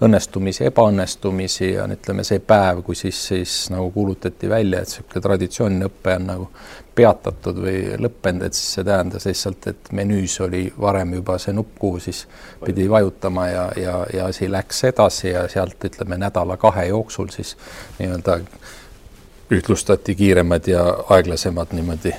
[0.00, 5.88] õnnestumisi, ebaõnnestumisi ja ütleme, see päev, kui siis, siis nagu kuulutati välja, et niisugune traditsiooniline
[5.90, 6.48] õpe on nagu
[6.96, 11.76] peatatud või lõppenud, et siis see tähendas lihtsalt, et menüüs oli varem juba see nupp,
[11.78, 12.24] kuhu siis
[12.64, 17.56] pidi vajutama ja, ja, ja asi läks edasi ja sealt ütleme nädala-kahe jooksul siis
[17.98, 18.40] nii-öelda
[19.50, 22.14] ühtlustati kiiremad ja aeglasemad niimoodi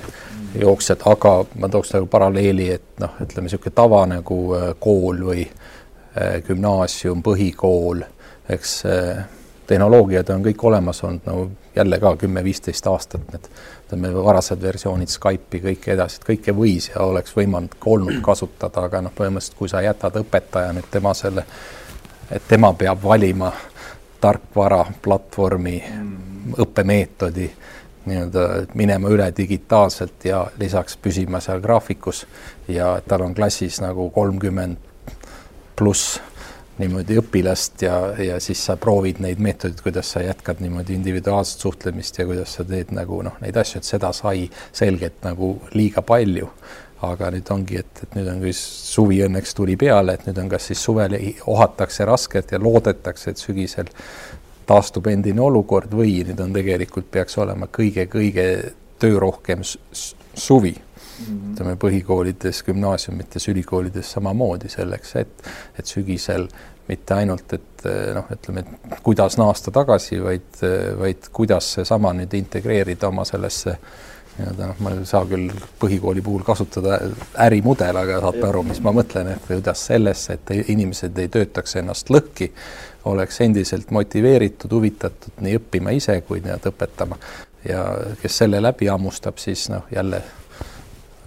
[0.60, 5.46] jooksjad, aga ma tooks nagu paralleeli, et noh, ütleme niisugune tava nagu äh, kool või
[6.46, 8.02] gümnaasium, põhikool,
[8.52, 9.24] eks äh,
[9.66, 13.48] tehnoloogiad on kõik olemas olnud nagu jälle ka kümme-viisteist aastat, need
[13.86, 19.02] ütleme, varased versioonid Skype'i, kõike edasi, et kõike võis ja oleks võimalik olnud kasutada, aga
[19.06, 21.46] noh, põhimõtteliselt kui sa jätad õpetaja nüüd tema selle,
[22.30, 23.52] et tema peab valima
[24.20, 27.48] tarkvara, platvormi mm., õppemeetodi,
[28.06, 32.26] nii-öelda minema üle digitaalselt ja lisaks püsima seal graafikus
[32.68, 34.91] ja tal on klassis nagu kolmkümmend
[35.76, 36.20] pluss
[36.80, 42.18] niimoodi õpilast ja, ja siis sa proovid neid meetodeid, kuidas sa jätkad niimoodi individuaalset suhtlemist
[42.18, 46.48] ja kuidas sa teed nagu noh, neid asju, et seda sai selgelt nagu liiga palju.
[47.02, 50.50] aga nüüd ongi, et, et nüüd on küll suvi õnneks tuli peale, et nüüd on
[50.52, 51.16] kas siis suvel
[51.50, 53.90] ohatakse raskelt ja loodetakse, et sügisel
[54.70, 58.46] taastub endine olukord või nüüd on tegelikult peaks olema kõige-kõige
[59.02, 60.76] töörohkem suvi.
[61.22, 66.48] Ütleme põhikoolides, gümnaasiumites, ülikoolides samamoodi selleks, et, et sügisel
[66.88, 67.84] mitte ainult, et
[68.16, 70.62] noh, ütleme, et kuidas naasta tagasi, vaid,
[70.98, 73.76] vaid kuidas seesama nüüd integreerida oma sellesse
[74.38, 76.98] nii-öelda noh, ma ei saa küll põhikooli puhul kasutada
[77.44, 82.10] ärimudel, aga saate aru, mis ma mõtlen, et kuidas sellesse, et inimesed ei töötaks ennast
[82.12, 82.48] lõhki,
[83.10, 87.18] oleks endiselt motiveeritud, huvitatud nii õppima ise kui nii-öelda õpetama.
[87.68, 87.82] Ja
[88.22, 90.22] kes selle läbi hammustab, siis noh, jälle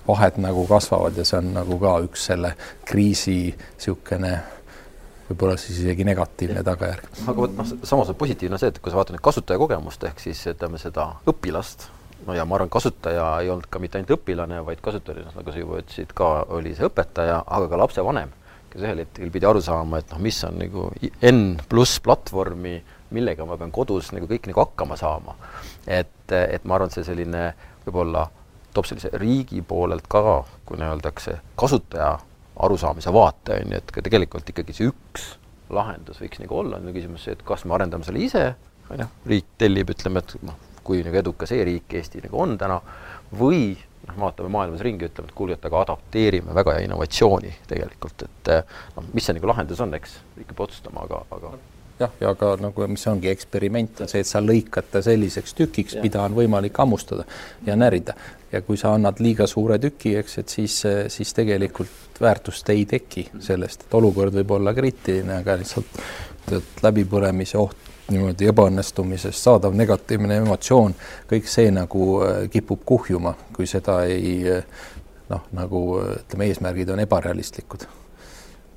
[0.08, 2.54] vahed nagu kasvavad ja see on nagu ka üks selle
[2.86, 4.36] kriisi niisugune
[5.30, 7.10] võib-olla siis isegi negatiivne tagajärg.
[7.26, 10.42] aga vot noh, samas on positiivne see, et kui sa vaatad nüüd kasutajakogemust ehk siis
[10.52, 11.88] ütleme seda õpilast,
[12.28, 15.62] no ja ma arvan, kasutaja ei olnud ka mitte ainult õpilane, vaid kasutaja, nagu sa
[15.62, 18.34] juba ütlesid, ka oli see õpetaja, aga ka lapsevanem,
[18.74, 20.88] kes ühel hetkel pidi aru saama, et noh, mis on nagu
[21.32, 22.78] N pluss platvormi,
[23.16, 25.38] millega ma pean kodus nagu kõik nagu hakkama saama.
[25.88, 27.48] et, et ma arvan, see selline
[27.86, 28.28] võib-olla
[28.76, 32.14] toob sellise riigi poolelt ka, kui öeldakse, kasutaja
[32.66, 35.34] arusaamise vaate, on ju, et ka tegelikult ikkagi see üks
[35.74, 38.46] lahendus võiks nagu olla, on ju küsimus see, et kas me arendame selle ise,
[38.92, 42.80] on ju, riik tellib, ütleme, et noh, kui nagu edukas e-riik Eesti nagu on täna,
[43.36, 43.74] või
[44.06, 48.52] noh, vaatame maailmas ringi, ütleme, et kuulge, et aga adapteerime väga hea innovatsiooni tegelikult, et
[48.96, 51.56] noh, mis see nagu lahendus on, eks riik peab otsustama, aga, aga
[52.00, 55.98] jah, ja ka nagu, mis ongi eksperiment, on see, et sa lõikad ta selliseks tükiks,
[56.04, 57.26] mida on võimalik hammustada
[57.66, 58.16] ja närida.
[58.52, 60.76] ja kui sa annad liiga suure tüki, eks, et siis,
[61.12, 66.00] siis tegelikult väärtust ei teki sellest, et olukord võib olla kriitiline, aga lihtsalt
[66.84, 70.94] läbipõlemise oht niimoodi ebaõnnestumisest saadav negatiivne emotsioon,
[71.32, 74.38] kõik see nagu äh, kipub kuhjuma, kui seda ei
[75.30, 77.88] noh, nagu ütleme, eesmärgid on ebarealistlikud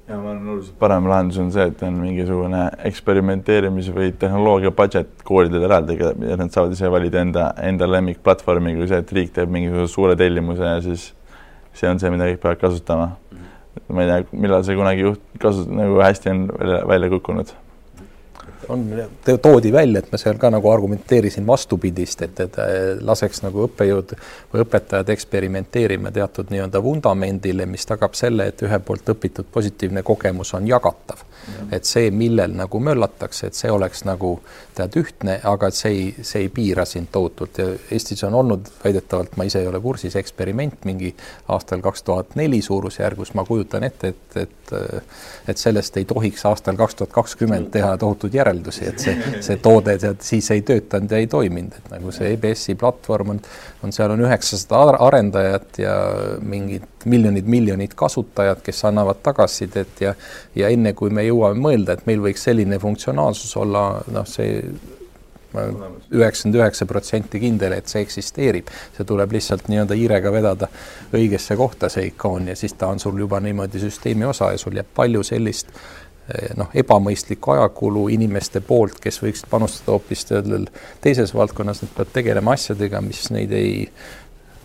[0.09, 5.23] ja ma nõus, et parem lahendus on see, et on mingisugune eksperimenteerimise või tehnoloogia budget
[5.29, 9.53] koolidel eraldi ja nad saavad ise valida enda, enda lemmikplatvormi, kui see, et riik teeb
[9.53, 11.11] mingisuguse suure tellimuse ja siis
[11.77, 13.13] see on see, mida kõik peavad kasutama.
[13.31, 13.95] -hmm.
[13.95, 17.57] ma ei tea, millal see kunagi juht-, kasu-, nagu hästi on välja, välja kukkunud
[18.69, 18.85] on,
[19.43, 22.59] toodi välja, et ma seal ka nagu argumenteerisin vastupidist, et, et
[23.05, 24.15] laseks nagu õppejõud
[24.53, 30.55] või õpetajad eksperimenteerima teatud nii-öelda vundamendile, mis tagab selle, et ühe poolt õpitud positiivne kogemus
[30.59, 31.25] on jagatav.
[31.73, 34.35] et see, millel nagu möllatakse, et see oleks nagu
[34.77, 37.59] tead ühtne, aga et see ei, see ei piira sind tohutult.
[37.59, 41.15] Ja Eestis on olnud väidetavalt, ma ise ei ole kursis, eksperiment mingi
[41.49, 44.75] aastal kaks tuhat neli suurusjärgus, ma kujutan ette, et, et
[45.49, 49.57] et sellest ei tohiks aastal kaks tuhat kakskümmend teha tohutut järele järeldusi, et see, see
[49.63, 53.41] toode tead siis ei töötanud ja ei toiminud, et nagu see EBS-i platvorm on,
[53.85, 55.95] on seal on üheksasada arendajat ja
[56.43, 60.15] mingid miljonid-miljonid kasutajad, kes annavad tagasisidet ja
[60.59, 64.63] ja enne kui me jõuame mõelda, et meil võiks selline funktsionaalsus olla, noh, see
[65.55, 70.69] ma olen üheksakümmend üheksa protsenti kindel, et see eksisteerib, see tuleb lihtsalt nii-öelda hiirega vedada
[71.17, 74.77] õigesse kohta, see ikoon ja siis ta on sul juba niimoodi süsteemi osa ja sul
[74.77, 75.73] jääb palju sellist
[76.57, 80.27] noh, ebamõistlikku ajakulu inimeste poolt, kes võiksid panustada hoopis
[81.01, 83.87] teises valdkonnas, nad peavad tegelema asjadega, mis neid ei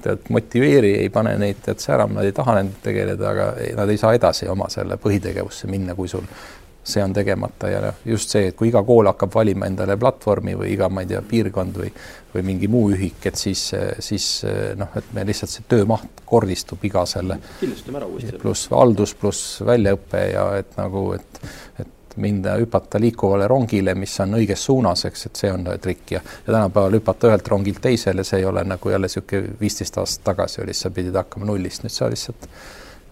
[0.04, 3.47] tead, motiveeri, ei pane neid tead särama, nad ei taha nendega tegeleda, aga
[3.80, 6.28] nad ei saa edasi oma selle põhitegevusse minna, kui sul
[6.83, 10.57] see on tegemata ja noh, just see, et kui iga kool hakkab valima endale platvormi
[10.59, 11.91] või iga, ma ei tea, piirkond või
[12.33, 13.61] või mingi muu ühik, et siis,
[14.01, 14.27] siis
[14.77, 17.37] noh, et me lihtsalt see töömaht kordistub iga selle.
[17.59, 18.39] killustame ära uuesti.
[18.41, 21.41] pluss haldus, pluss väljaõpe ja et nagu, et,
[21.83, 26.21] et minna, hüpata liikuvale rongile, mis on õiges suunas, eks, et see on trikk ja,
[26.21, 30.61] ja tänapäeval hüpata ühelt rongilt teisele, see ei ole nagu jälle niisugune viisteist aastat tagasi
[30.65, 32.49] oli, sa pidid hakkama nullist, nüüd sa lihtsalt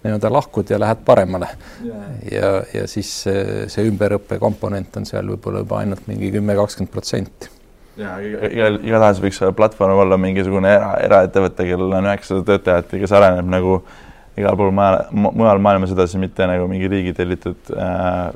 [0.03, 1.47] nii-öelda lahkud ja lähed paremale.
[1.85, 2.11] Yeah..
[2.31, 6.93] ja, ja siis see, see ümberõppe komponent on seal võib-olla juba ainult mingi kümme, kakskümmend
[6.93, 7.51] protsenti.
[8.01, 13.15] ja igal, igatahes võiks platvorm olla mingisugune era, eraettevõte, kellel on üheksasada töötajat ja kes
[13.19, 13.81] areneb nagu
[14.39, 18.31] igal pool maal, mujal maailmas edasi, mitte nagu mingi riigi tellitud äh,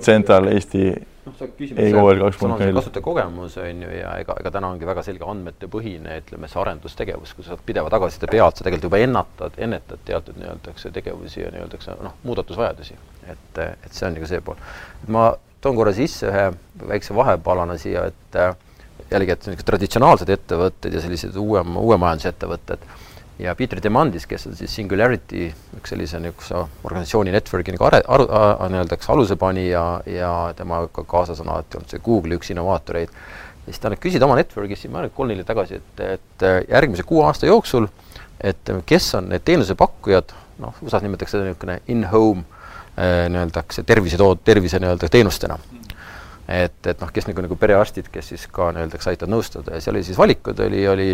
[0.00, 0.92] Central Eesti
[1.28, 1.90] noh, sa küsimus,
[2.38, 6.50] sul on see kasutajakogemus, on ju, ja ega, ega täna ongi väga selge andmetepõhine, ütleme,
[6.50, 10.76] see arendustegevus, kui sa saad pideva tagasiside pealt, sa tegelikult juba ennatad, ennetad teatud nii-öelda
[10.98, 12.96] tegevusi ja nii-öelda noh, muudatusvajadusi.
[13.28, 14.58] et, et see on nagu see pool.
[15.14, 16.48] ma toon korra sisse ühe
[16.88, 18.40] väikse vahepalana siia, et
[19.08, 22.84] jällegi, et niisugused traditsionaalsed ettevõtted ja sellised uuem, uue majanduse ettevõtted
[23.38, 25.48] ja Peter Demandis, kes on siis Singularity
[25.78, 28.26] üks sellise niisuguse organisatsiooni network'i nagu are-, aru,
[28.72, 33.14] nii-öelda eks aluse pani ja, ja temaga kaasas on alati olnud see Google'i üks innovaatoreid,
[33.62, 36.46] ja siis ta nüüd küsida oma network'is siin, ma arvan, et kolm-neli tagasi, et, et
[36.68, 37.88] järgmise kuue aasta jooksul,
[38.42, 42.46] et kes on need teenusepakkujad, noh, USA-s nimetatakse seda niisugune in-home
[42.98, 45.58] eh, nii-öelda tervisetood-, tervise nii-öelda teenustena
[46.48, 49.98] et, et noh, kes nagu, nagu perearstid, kes siis ka nii-öelda aitavad nõustada ja seal
[49.98, 51.10] oli siis valikud, oli, oli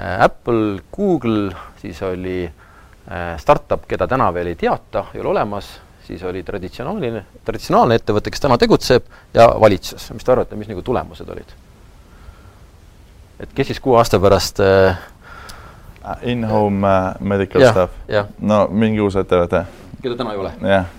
[0.00, 2.44] Äh, Apple, Google, siis oli
[3.10, 5.68] äh, startup, keda täna veel ei teata, ei ole olemas,
[6.02, 10.08] siis oli traditsionaalne, traditsionaalne ettevõte, kes täna tegutseb, ja valitsus.
[10.10, 11.54] mis te arvate, mis nagu tulemused olid?
[13.38, 14.98] et kes siis kuue aasta pärast äh,
[16.22, 17.94] In-home uh, medical ja, stuff?
[18.40, 19.62] no mingi uus ettevõte.
[20.02, 20.52] keda täna ei ole?
[20.74, 20.90] jah,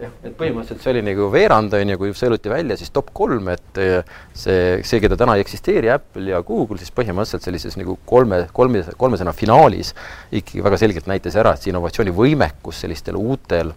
[0.00, 3.80] et põhimõtteliselt see oli nagu veerand, on ju, kui sõeluti välja siis top kolm, et
[3.80, 8.42] eh, see, see, keda täna ei eksisteeri, Apple ja Google, siis põhimõtteliselt sellises nagu kolme,
[8.56, 9.94] kolme, kolmesena finaalis
[10.30, 13.72] ikkagi väga selgelt näitas ära, et see innovatsioonivõimekus sellistel uutel,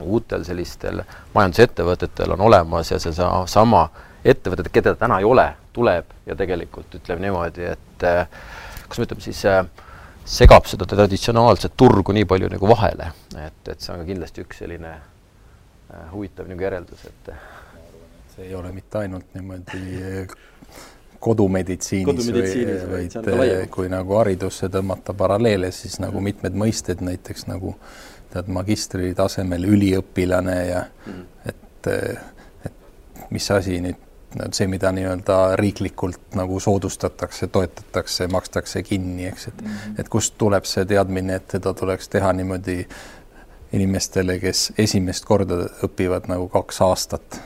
[0.00, 1.04] uutel sellistel
[1.36, 3.86] majandusettevõtetel on olemas ja see sama
[4.24, 8.24] ettevõtted, keda täna ei ole, tuleb ja tegelikult ütleme niimoodi, et eh,
[8.88, 9.64] kuidas me ütleme siis äh,
[10.24, 14.94] segab seda traditsionaalset turgu nii palju nagu vahele, et, et see on kindlasti üks selline
[16.12, 17.32] huvitav nagu järeldus, et
[18.34, 20.36] see ei ole mitte ainult niimoodi äh,
[21.24, 27.46] kodumeditsiinis, kodumeditsiinis, vaid, vaid äh, kui nagu haridusse tõmmata paralleele, siis nagu mitmed mõisted, näiteks
[27.48, 27.76] nagu
[28.32, 31.22] tead, magistritasemel üliõpilane ja mm.
[31.52, 31.90] et,
[32.68, 34.00] et mis asi nüüd,
[34.50, 40.00] see, mida nii-öelda riiklikult nagu soodustatakse, toetatakse, makstakse kinni, eks, et mm -hmm.
[40.00, 42.80] et kust tuleb see teadmine, et seda tuleks teha niimoodi
[43.74, 47.40] inimestele, kes esimest korda õpivad nagu kaks aastat.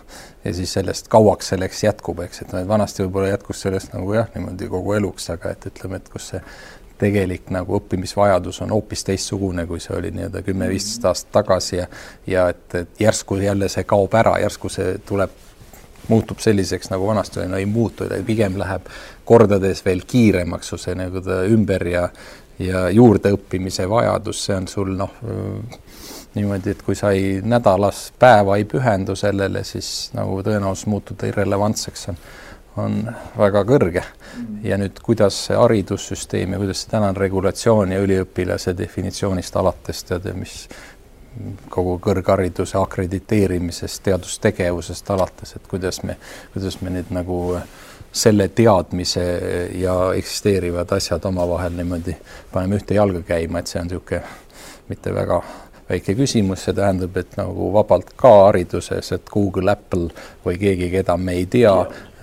[0.44, 4.68] Ja siis sellest kauaks selleks jätkub, eks, et vanasti võib-olla jätkus sellest nagu jah, niimoodi
[4.70, 6.42] kogu eluks, aga et ütleme, et kus see
[6.98, 11.86] tegelik nagu õppimisvajadus on hoopis teistsugune, kui see oli nii-öelda kümme-viisteist aastat tagasi ja
[12.26, 15.34] ja et, et järsku jälle see kaob ära, järsku see tuleb,
[16.08, 18.86] muutub selliseks, nagu vanasti oli, no ei muutu, pigem läheb
[19.28, 22.08] kordades veel kiiremaks, see nagu ta ümber ja
[22.58, 25.12] ja juurdeõppimise vajadus, see on sul noh,
[26.34, 32.08] niimoodi, et kui sa ei nädalas päeva ei pühendu sellele, siis nagu tõenäosus muutuda irrelevantseks
[32.12, 32.20] on,
[32.84, 33.00] on
[33.38, 34.04] väga kõrge.
[34.62, 40.68] ja nüüd, kuidas see haridussüsteem ja kuidas tänane regulatsioon ja üliõpilase definitsioonist alates tead, mis
[41.70, 46.16] kogu kõrghariduse akrediteerimisest, teadustegevusest alates, et kuidas me,
[46.52, 47.38] kuidas me nüüd nagu
[48.12, 49.24] selle teadmise
[49.79, 52.16] ja eksisteerivad asjad omavahel niimoodi
[52.52, 54.22] paneme ühte jalga käima, et see on niisugune
[54.88, 55.42] mitte väga
[55.88, 60.10] väike küsimus, see tähendab, et nagu vabalt ka hariduses, et Google, Apple
[60.44, 61.74] või keegi, keda me ei tea,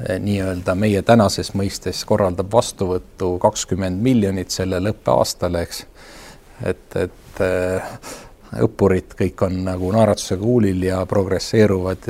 [0.06, 5.86] eh, nii-öelda meie tänases mõistes korraldab vastuvõttu kakskümmend miljonit sellele õppeaastale, eks.
[6.64, 7.92] et, et, eh,
[8.62, 12.06] õppurid kõik on nagu naeratusega huulil ja progresseeruvad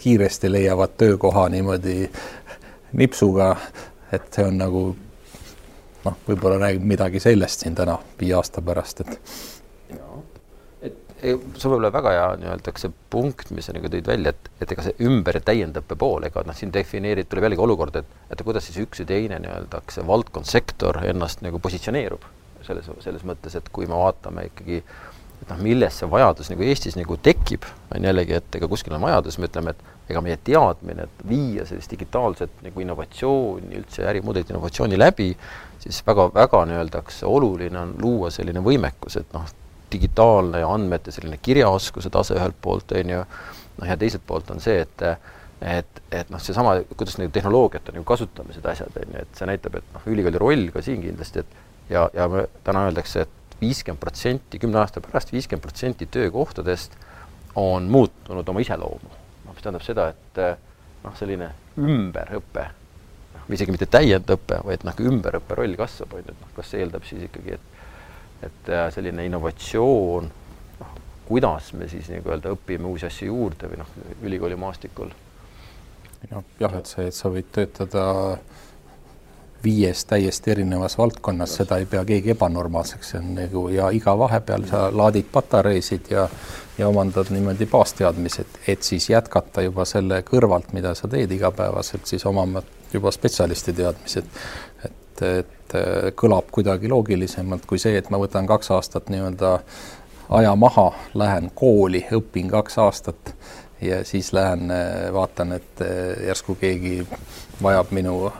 [0.00, 2.06] kiiresti, leiavad töökoha niimoodi
[2.92, 3.56] nipsuga,
[4.12, 4.84] et see on nagu
[6.04, 9.59] noh, võib-olla räägib midagi sellest siin täna viie aasta pärast, et
[11.20, 14.74] see võib olla väga hea nii-öelda see punkt, mis sa nagu tõid välja, et, et
[14.74, 18.44] ega see ümber- ja täiendõppe pool, ega noh, siin defineerib, tuleb jällegi olukord, et, et
[18.46, 22.26] kuidas siis üks ja teine nii-öelda see valdkond, sektor ennast nagu positsioneerub.
[22.66, 24.82] Selles, selles mõttes, et kui me vaatame ikkagi
[25.40, 27.64] et noh, millest see vajadus nagu Eestis nagu tekib,
[27.94, 31.64] on jällegi, et ega kuskil on vajadus, me ütleme, et ega meie teadmine, et viia
[31.68, 35.30] sellist digitaalset nagu innovatsiooni, üldse ärimudelit innovatsiooni läbi,
[35.80, 39.48] siis väga-väga nii-öelda oluline on luua selline võimekus, et noh,
[39.92, 43.20] digitaalne ja andmete selline kirjaoskuse tase ühelt poolt, on ju,
[43.80, 45.06] noh ja teiselt poolt on see, et
[45.60, 49.48] et, et noh, seesama, kuidas nagu tehnoloogiat on ju kasutamised, asjad, on ju, et see
[49.48, 53.56] näitab, et noh, ülikooli roll ka siin kindlasti, et ja, ja me täna öeldakse, et
[53.60, 56.96] viiskümmend protsenti, kümne aasta pärast viiskümmend protsenti töökohtadest
[57.60, 59.16] on muutunud oma iseloomu.
[59.44, 60.40] noh, mis tähendab seda, et
[61.04, 62.66] noh, selline ümberõpe,
[63.34, 66.84] noh, isegi mitte täiendõpe, vaid noh, ümberõppe roll kasvab, on ju, et noh, kas see
[66.84, 67.69] eeldab siis ikkagi, et
[68.42, 70.30] et äh, selline innovatsioon,
[70.80, 70.94] noh,
[71.28, 75.12] kuidas me siis nii-öelda õpime uusi asju juurde või noh, ülikooli maastikul.
[76.30, 78.06] noh, jah, et see, et sa võid töötada
[79.64, 84.64] viies täiesti erinevas valdkonnas, seda ei pea keegi ebanormaalseks, see on nagu ja iga vahepeal
[84.70, 86.28] sa laadid patareisid ja
[86.80, 92.24] ja omandad niimoodi baasteadmised, et siis jätkata juba selle kõrvalt, mida sa teed igapäevaselt, siis
[92.26, 92.62] omama
[92.92, 94.24] juba spetsialisti teadmised.
[94.84, 99.58] et, et et kõlab kuidagi loogilisemalt kui see, et ma võtan kaks aastat nii-öelda
[100.30, 103.34] aja maha, lähen kooli, õpin kaks aastat
[103.80, 107.06] ja siis lähen äh, vaatan, et äh, järsku keegi
[107.62, 108.32] vajab minu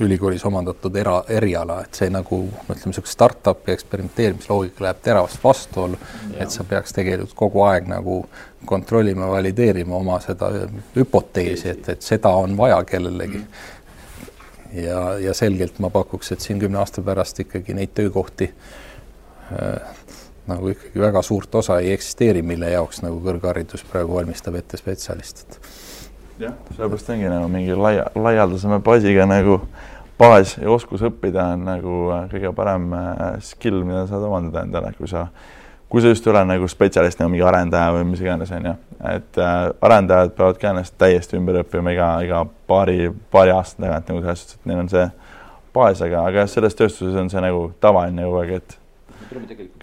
[0.00, 6.00] ülikoolis omandatud era, eriala, et see nagu ütleme, niisugune startup'i eksperimenteerimisloogika läheb teravast vastuollu,
[6.34, 8.24] et sa peaks tegelikult kogu aeg nagu
[8.66, 10.50] kontrollima, valideerima oma seda
[10.96, 13.44] hüpoteesi, et, et seda on vaja kellelegi
[14.74, 18.50] ja, ja selgelt ma pakuks, et siin kümne aasta pärast ikkagi neid töökohti
[19.52, 19.94] äh,
[20.50, 25.58] nagu ikkagi väga suurt osa ei eksisteeri, mille jaoks nagu kõrgharidus praegu valmistab ette spetsialistid.
[26.42, 29.60] jah, sellepärast ongi nagu mingi laia, laialdasema baasiga nagu
[30.18, 34.92] baas ja oskus õppida on nagu äh, kõige parem äh, skill, mida saad omandada endale,
[34.98, 35.28] kui sa
[35.94, 38.72] kui sa just ei ole nagu spetsialist nagu mingi arendaja või mis iganes, on ju,
[39.12, 44.10] et äh, arendajad peavad ka ennast täiesti ümber õppima iga, iga paari, paari aasta tagant
[44.10, 45.04] nagu selles suhtes, et neil on see
[45.76, 48.80] baas, aga, aga selles tööstuses on see nagu tavaline kogu aeg, et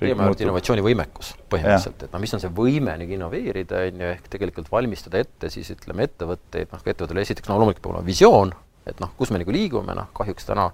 [0.01, 4.27] teema juurde innovatsioonivõimekus põhimõtteliselt, et noh, mis on see võime nagu innoveerida, on ju, ehk
[4.35, 8.51] tegelikult valmistada ette siis ütleme ettevõtteid, noh, ettevõttel esiteks no loomulikult peab olema visioon,
[8.83, 10.67] et noh, kus me nagu liigume, noh, kahjuks täna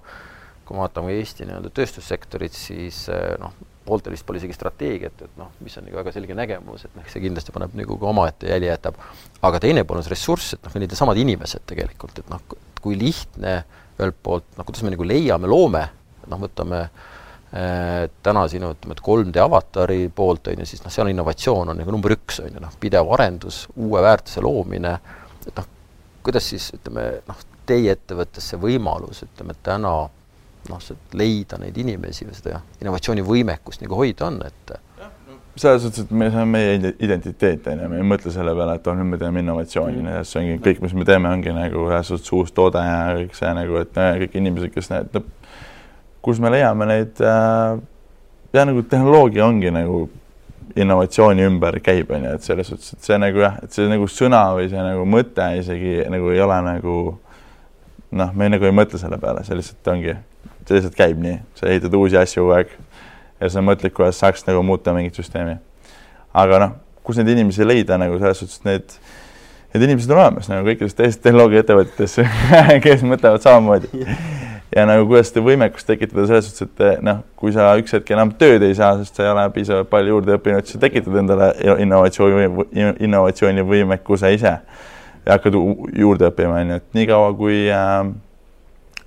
[0.68, 3.54] kui me vaatame Eesti nii-öelda tööstussektorit, siis äh, noh,
[3.88, 7.06] pooltel vist pole isegi strateegiat, et noh, mis on nagu väga selge nägemus, et noh,
[7.10, 8.98] see kindlasti paneb nagu ka omaette jälje jätab.
[9.48, 12.42] aga teine pool on see ressurss, et noh, needsamad inimesed tegelikult, et noh,
[12.82, 13.60] kui lihtne
[13.98, 15.84] ühelt poolt, noh, kuidas me nagu leiame, loome,
[16.28, 21.10] noh, võtame äh, täna sinu ütleme, et 3D avatari poolt on ju, siis noh, seal
[21.12, 24.98] innovatsioon on nagu number üks on ju noh, pidev arendus, uue väärtuse loomine,
[25.46, 25.72] et noh,
[26.26, 29.96] kuidas siis ütleme noh, teie ettevõttes see võimalus, ütleme täna
[30.70, 30.82] noh,
[31.18, 34.76] leida neid inimesi või seda innovatsioonivõimekust nagu hoida on, et
[35.58, 38.76] selles suhtes, et me, see on meie identiteet, on ju, me ei mõtle selle peale,
[38.78, 41.86] et oh, nüüd me teeme innovatsiooni mm., see ongi kõik, mis me teeme, ongi nagu
[41.88, 45.18] selles suhtes uus toode ja kõik see nagu, et kõik inimesed, kes need,
[46.24, 47.80] kus me leiame neid äh,
[48.54, 50.04] ja nagu tehnoloogia ongi nagu
[50.78, 54.06] innovatsiooni ümber käib, on ju, et selles suhtes, et see nagu jah, et see nagu
[54.12, 56.98] sõna või see nagu mõte isegi nagu ei ole nagu
[58.10, 60.14] noh, me nagu ei mõtle selle peale, see lihtsalt ongi
[60.68, 62.74] see lihtsalt käib nii, sa ehitad uusi asju kogu aeg
[63.40, 65.56] ja sa mõtled, kuidas saaks nagu muuta mingit süsteemi.
[66.34, 68.98] aga noh, kus neid inimesi leida nagu selles suhtes, need,
[69.72, 72.18] need inimesed on olemas nagu kõikides teistes tehnoloogiaettevõtetes
[72.84, 74.04] kes mõtlevad samamoodi.
[74.74, 78.34] ja nagu kuidas seda võimekust tekitada selles suhtes, et noh, kui sa üks hetk enam
[78.40, 81.52] tööd ei saa, sest sa ei ole piisavalt palju juurde õppinud, siis sa tekitad endale
[81.80, 82.68] innovatsiooni,
[83.08, 84.58] innovatsioonivõimekuse ise
[85.24, 88.02] ja hakkad juurde õppima, on ju, et niikaua kui äh,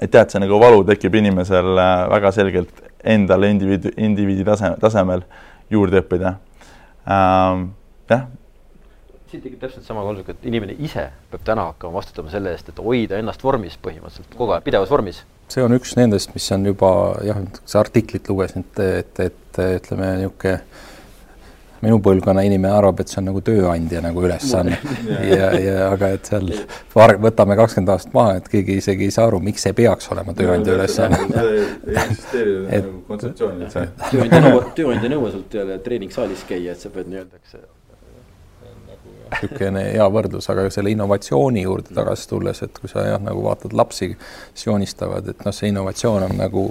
[0.01, 2.83] et tead, see nagu valu tekib inimesel äh, väga selgelt
[3.13, 5.25] endale indiviidi, indiviidi tase, tasemel
[5.71, 6.35] juurde õppida
[7.09, 7.67] ähm,.
[8.09, 8.27] jah.
[9.31, 12.81] siin tekib täpselt sama konsept, et inimene ise peab täna hakkama vastutama selle eest, et
[12.81, 15.23] hoida ennast vormis põhimõtteliselt kogu aeg, pidevas vormis.
[15.51, 16.93] see on üks nendest, mis on juba
[17.27, 20.59] jah, see artiklit lugesin, et, et, et ütleme niisugune
[21.81, 24.77] minu põlvkonna inimene arvab, et see on nagu tööandja nagu ülesanne
[25.31, 26.51] ja, ja aga et seal
[26.93, 30.77] võtame kakskümmend aastat maha, et keegi isegi ei saa aru, miks see peaks olema tööandja
[30.77, 31.19] ülesanne.
[31.41, 33.87] ei eksisteeri nagu kontseptsiooni üldse.
[34.07, 37.41] tööandja nõue, tööandja nõue sult ei ole treeningsaalis käia, et sa pead nii-öelda,
[39.31, 43.73] niisugune hea võrdlus, aga selle innovatsiooni juurde tagasi tulles, et kui sa jah, nagu vaatad
[43.77, 46.67] lapsi, kes joonistavad, et noh, see innovatsioon on nagu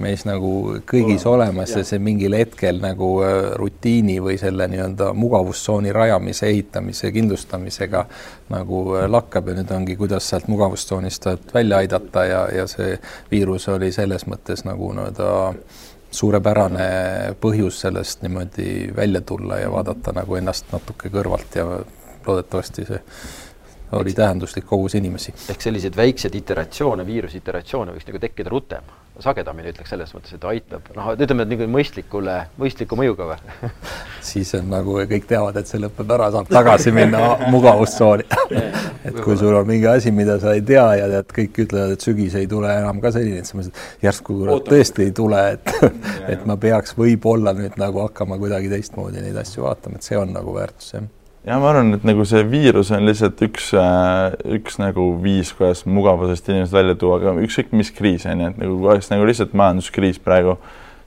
[0.00, 0.50] meis nagu
[0.90, 7.12] kõigis olemas ja see mingil hetkel nagu äh, rutiini või selle nii-öelda mugavustsooni rajamise, ehitamise,
[7.14, 8.04] kindlustamisega
[8.50, 12.96] nagu äh, lakkab ja nüüd ongi, kuidas sealt mugavustsoonist välja aidata ja, ja see
[13.30, 15.30] viirus oli selles mõttes nagu nii-öelda
[16.14, 16.88] suurepärane
[17.40, 21.66] põhjus sellest niimoodi välja tulla ja vaadata nagu ennast natuke kõrvalt ja
[22.26, 23.00] loodetavasti see
[23.94, 25.34] oli tähenduslik kogus inimesi.
[25.50, 28.92] ehk selliseid väikseid iteratsioone, viiruse iteratsioone võiks nagu tekkida rutem,
[29.22, 33.70] sagedamini ütleks selles mõttes, et aitab, noh, ütleme, et nagu mõistlikule, mõistliku mõjuga või?
[34.30, 38.26] Siis on nagu kõik teavad, et see lõpeb ära, saab tagasi minna mugavustsooni.
[39.04, 42.04] Et kui sul on mingi asi, mida sa ei tea ja tead, kõik ütlevad, et
[42.06, 45.74] sügis ei tule enam ka selline, et sa mõtled, järsku kurat tõesti ei tule, et
[46.32, 50.32] et ma peaks võib-olla nüüd nagu hakkama kuidagi teistmoodi neid asju vaatama, et see on
[50.32, 51.04] nagu väärtus, jah
[51.44, 55.84] ja ma arvan, et nagu see viirus on lihtsalt üks, äh, üks nagu viis, kuidas
[55.84, 59.52] mugavusest inimesed välja tuua, aga ükskõik mis kriis on ju, et nagu oleks nagu lihtsalt
[59.56, 60.56] majanduskriis praegu,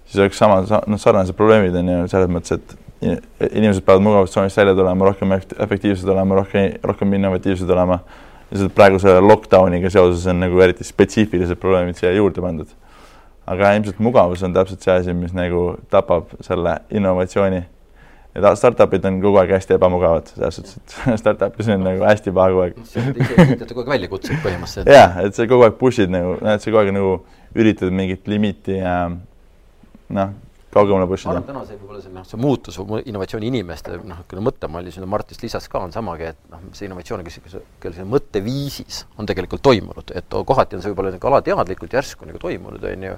[0.05, 4.75] siis oleks sama, noh, sarnased probleemid on ju selles mõttes, et inimesed peavad mugavustsoonist välja
[4.77, 7.99] tulema, rohkem efektiivsed olema, rohkem, rohkem innovatiivsed olema.
[8.47, 12.69] lihtsalt praegu selle lockdowniga seoses on nagu eriti spetsiifilised probleemid siia juurde pandud.
[13.45, 17.61] aga ilmselt mugavus on täpselt see asi, mis nagu tapab selle innovatsiooni
[18.37, 22.53] ja startup'id on kogu aeg hästi ebamugavad, selles suhtes, et startup'is on nagu hästi paha
[22.53, 22.81] kogu aeg.
[23.57, 24.91] teete kogu aeg väljakutseid põhimõtteliselt.
[24.93, 27.15] jah, et sa kogu aeg push'id nagu, et sa kogu aeg nagu
[27.57, 30.35] üritad mingit limiiti ja noh,
[30.77, 31.41] kaugemale push ida.
[31.47, 35.67] täna see võib-olla see noh, see muutus innovatsiooni inimeste noh, niisugune mõttemalli, sinna Martist lisas
[35.71, 37.39] ka on samagi, et noh, see innovatsioon, kes
[37.97, 42.83] see mõtteviisis on tegelikult toimunud, et kohati on see võib-olla nagu alateadlikult järsku nagu toimunud,
[42.91, 43.15] on ju,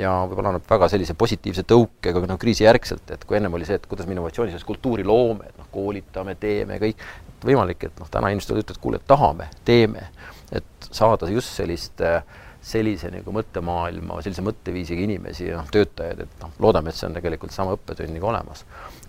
[0.00, 3.78] ja võib-olla annab väga sellise positiivse tõuke ka noh, kriisijärgselt, et kui ennem oli see,
[3.80, 7.06] et kuidas me innovatsiooni selles kultuuri loome, et noh, koolitame, teeme kõik,
[7.44, 10.08] võimalik, et noh, täna inimesed ütlevad, et kuule, tahame, teeme,
[10.54, 12.22] et saada just sellist äh,
[12.68, 17.54] sellise nagu mõttemaailma, sellise mõtteviisiga inimesi ja töötajaid, et noh, loodame, et see on tegelikult
[17.54, 18.64] sama õppetund nagu olemas.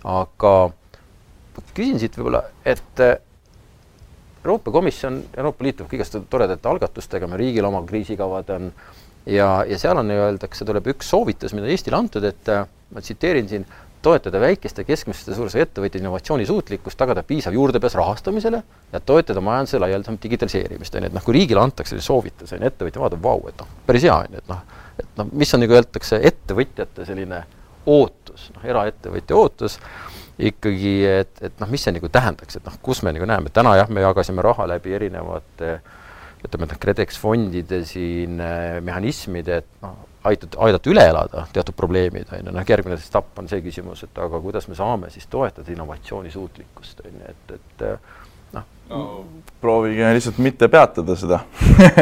[0.08, 0.54] aga
[1.76, 3.18] küsin siit võib-olla, et eh,
[4.40, 8.70] Euroopa Komisjon, Euroopa Liit tuleb igast toredate algatustega, meil riigil oma kriisikavad on
[9.28, 13.50] ja, ja seal on, öeldakse, tuleb üks soovitus, mida Eestile antud, et eh, ma tsiteerin
[13.50, 13.66] siin,
[14.02, 20.94] toetada väikeste, keskmiste suurusega ettevõtjate innovatsioonisuutlikkust, tagada piisav juurdepääs rahastamisele ja toetada majanduse laialdasemat digitaliseerimist,
[20.94, 23.60] on ju, et noh, kui riigile antakse selline soovitus, on ju, ettevõtja vaatab, vau, et
[23.60, 24.64] noh, päris hea, on ju, et noh,
[25.02, 27.44] et noh, mis on nagu öeldakse, ettevõtjate selline
[27.90, 29.78] ootus, noh, eraettevõtja ootus
[30.40, 33.76] ikkagi, et, et noh, mis see nagu tähendaks, et noh, kus me nagu näeme, täna
[33.76, 35.74] jah, me jagasime raha läbi erinevate
[36.44, 42.28] ütleme, noh, KredEx fondide siin eh, mehhanismide, et noh, aidata, aidata üle elada teatud probleemid,
[42.32, 45.72] on ju, noh, järgmine etapp on see küsimus, et aga kuidas me saame siis toetada
[45.72, 47.86] innovatsioonisuutlikkust, on ju, et, et
[48.56, 49.00] noh no,.
[49.62, 51.42] proovige lihtsalt mitte peatada seda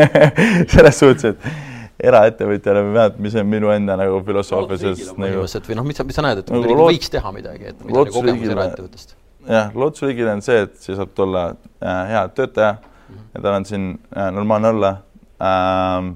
[0.74, 5.78] selles suhtes, et eraettevõtjale või vähemalt, mis on minu enda nagu filosoofia, sest nagu või
[5.78, 6.92] noh, mis sa, mis sa näed, et nagu lood...
[6.92, 9.16] võiks teha midagi, et mida nagu kogemus eraettevõttest?
[9.48, 13.28] jah, lootusriigil on see, et siia saab tulla äh, hea töötaja mm -hmm.
[13.34, 14.96] ja tal on siin äh, normaalne olla
[15.42, 16.14] ähm,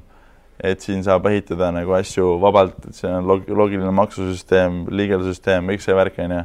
[0.63, 5.83] et siin saab ehitada nagu asju vabalt, et see on log-, loogiline maksusüsteem, liigelsüsteem, kõik
[5.83, 6.43] see värk, on ju.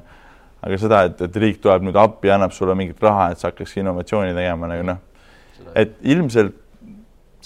[0.67, 3.51] aga seda, et, et riik tuleb nüüd appi ja annab sulle mingit raha, et sa
[3.51, 5.03] hakkaks innovatsiooni tegema nagu noh,
[5.77, 6.57] et ilmselt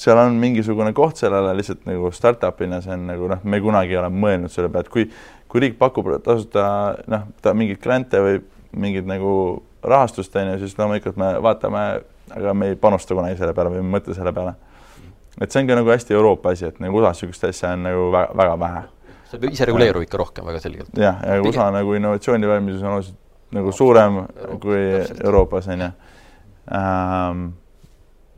[0.01, 3.99] seal on mingisugune koht sellele lihtsalt nagu startup'ina, see on nagu noh, me kunagi ei
[3.99, 5.05] ole mõelnud selle peale, et kui,
[5.51, 6.63] kui riik pakub tasuta
[7.11, 8.39] noh, ta mingeid grante või
[8.71, 9.33] mingit nagu
[9.83, 11.85] rahastust, on ju, siis loomulikult me vaatame,
[12.31, 14.55] aga me ei panusta kunagi selle peale või ei mõtle selle peale
[15.41, 18.09] et see on ka nagu hästi Euroopa asi, et nagu USA-s niisugust asja on nagu
[18.13, 18.83] väga, väga vähe.
[19.31, 20.91] see peab ise reguleerub ikka rohkem väga selgelt.
[20.97, 23.17] jah, ja USA nagu innovatsioonivalmidus on oluliselt
[23.51, 25.23] nagu suurem Euroopa, kui täpselt.
[25.25, 25.87] Euroopas on ju
[26.77, 27.47] ähm,.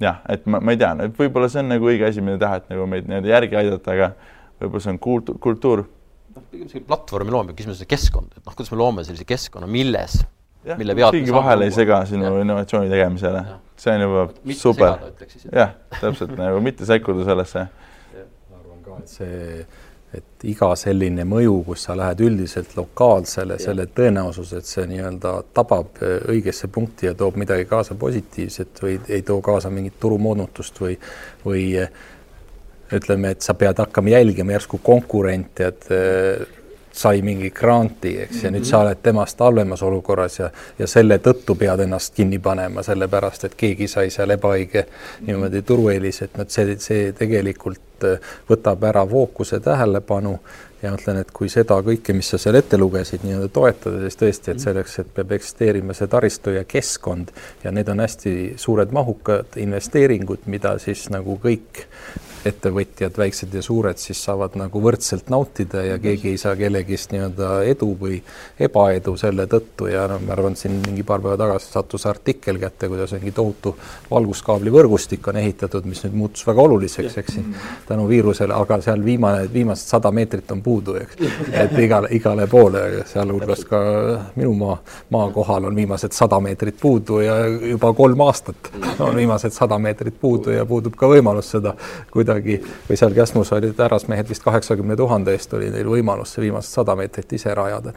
[0.02, 2.62] jah, et ma, ma ei tea, et võib-olla see on nagu õige asi, mida teha,
[2.62, 4.14] et nagu meid nii-öelda järgi aidata, aga
[4.62, 5.84] võib-olla see on kultuur, kultuur.
[6.36, 9.70] noh, pigem see platvormi loomine, küsimus on keskkond, et noh, kuidas me loome sellise keskkonna,
[9.70, 10.22] milles
[10.78, 12.42] mille pealt keegi vahele ei sega sinu ja.
[12.42, 13.46] innovatsiooni tegemisele.
[13.78, 14.94] see on juba mitte super.
[15.52, 17.66] jah, täpselt nagu mitte sekkuda sellesse.
[17.66, 19.66] ma arvan ka, et see,
[20.14, 26.02] et iga selline mõju, kus sa lähed üldiselt lokaalsele, selle tõenäosus, et see nii-öelda tabab
[26.04, 30.98] õigesse punkti ja toob midagi kaasa positiivset või ei too kaasa mingit turumoonutust või,
[31.46, 31.64] või
[32.94, 35.90] ütleme, et sa pead hakkama jälgima järsku konkurente, et
[36.94, 41.56] sai mingi granti, eks, ja nüüd sa oled temast halvemas olukorras ja, ja selle tõttu
[41.58, 44.86] pead ennast kinni panema, sellepärast et keegi sai seal ebaõige
[45.26, 50.36] niimoodi turueelis, et noh, see, see tegelikult äh, võtab ära fookuse tähelepanu
[50.84, 54.20] ja ma ütlen, et kui seda kõike, mis sa seal ette lugesid, nii-öelda toetada, siis
[54.20, 57.34] tõesti, et selleks, et peab eksisteerima see taristu ja keskkond
[57.64, 61.86] ja need on hästi suured mahukad investeeringud, mida siis nagu kõik
[62.46, 67.52] ettevõtjad, väiksed ja suured, siis saavad nagu võrdselt nautida ja keegi ei saa kellegist nii-öelda
[67.72, 68.20] edu või
[68.60, 72.60] ebaedu selle tõttu ja noh, ma arvan, et siin mingi paar päeva tagasi sattus artikkel
[72.62, 73.76] kätte, kuidas mingi tohutu
[74.12, 77.56] valguskaabli võrgustik on ehitatud, mis nüüd muutus väga oluliseks, eks siin
[77.88, 81.20] tänu viirusele, aga seal viimane, viimased sada meetrit on puudu, eks.
[81.64, 83.82] et igale, igale poole, sealhulgas ka
[84.36, 84.78] minu maa,
[85.16, 90.20] maa kohal on viimased sada meetrit puudu ja juba kolm aastat on viimased sada meetrit
[90.20, 91.76] puudu ja puudub ka võimalus seda
[92.12, 92.60] kuidagi kuidagi
[92.90, 96.96] või seal Käsmus olid härrasmehed vist kaheksakümne tuhande eest oli neil võimalus see viimased sada
[96.96, 97.94] meetrit ise rajada.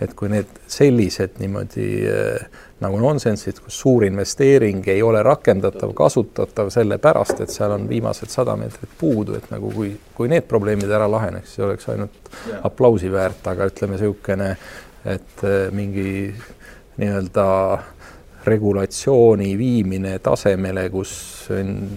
[0.00, 2.48] et kui need sellised niimoodi äh,
[2.80, 8.56] nagu nonsenssid, kus suur investeering ei ole rakendatav, kasutatav sellepärast, et seal on viimased sada
[8.56, 12.32] meetrit puudu, et nagu kui, kui need probleemid ära laheneks, see oleks ainult
[12.62, 14.54] aplausi väärt, aga ütleme niisugune,
[15.04, 16.32] et äh, mingi
[17.00, 17.46] nii-öelda
[18.44, 21.12] regulatsiooni viimine tasemele, kus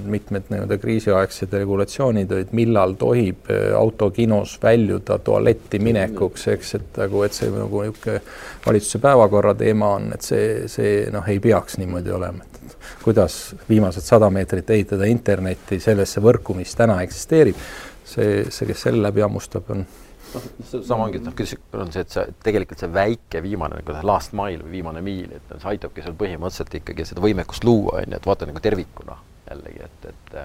[0.05, 7.23] mitmed nii-öelda kriisiaegsed regulatsioonid olid, millal tohib äh, autokinos väljuda tualetti minekuks, eks, et nagu,
[7.23, 8.19] et see nagu niisugune
[8.65, 14.03] valitsuse päevakorra teema on, et see, see noh, ei peaks niimoodi olema, et kuidas viimased
[14.03, 17.59] sada meetrit ehitada internetti sellesse võrku, mis täna eksisteerib,
[18.03, 19.85] see, see, kes selle läbi hammustab, on
[20.33, 23.95] noh, sama ongi, et noh, küsimus on see, et see tegelikult see väike viimane nagu
[23.95, 28.01] see last mile või viimane miil, et see aitabki seal põhimõtteliselt ikkagi seda võimekust luua,
[28.01, 29.17] on ju, et vaata nagu tervikuna
[29.49, 30.37] jällegi, et, et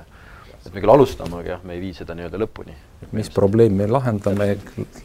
[0.58, 2.74] et me küll alustame, aga jah, me ei vii seda nii-öelda lõpuni.
[3.14, 4.48] mis probleemi me lahendame,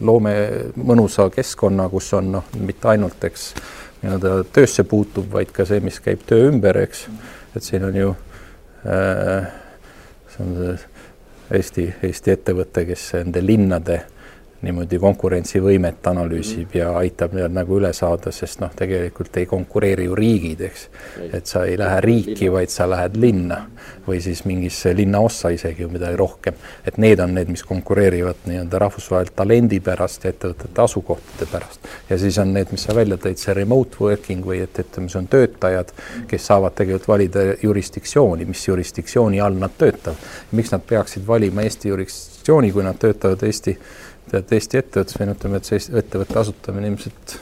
[0.02, 0.34] loome
[0.76, 3.52] mõnusa keskkonna, kus on noh, mitte ainult, eks,
[4.02, 7.06] nii-öelda töösse puutub, vaid ka see, mis käib töö ümber, eks,
[7.56, 8.16] et siin on ju
[8.84, 9.54] äh,
[10.34, 10.74] see on see
[11.54, 14.00] Eesti, Eesti ettevõte, kes nende linnade
[14.64, 16.78] niimoodi konkurentsivõimet analüüsib -hmm.
[16.78, 20.88] ja aitab nii-öelda nagu üle saada, sest noh, tegelikult ei konkureeri ju riigid, eks.
[21.34, 23.66] et sa ei lähe riiki, vaid sa lähed linna
[24.07, 26.53] või siis mingisse linnaossa isegi või midagi rohkem.
[26.88, 31.80] et need on need, mis konkureerivad nii-öelda rahvusvaheliselt talendi pärast ja ettevõtete asukohtade pärast.
[32.09, 35.20] ja siis on need, mis sa välja tõid, see remote working või et ütleme, see
[35.20, 35.93] on töötajad,
[36.28, 40.18] kes saavad tegelikult valida jurisdiktsiooni, mis jurisdiktsiooni all nad töötavad.
[40.51, 43.78] miks nad peaksid valima Eesti jurisdiktsiooni, kui nad töötavad Eesti
[44.32, 47.36] tead Eesti ettevõttes või ütleme, et see ettevõtte asutamine ilmselt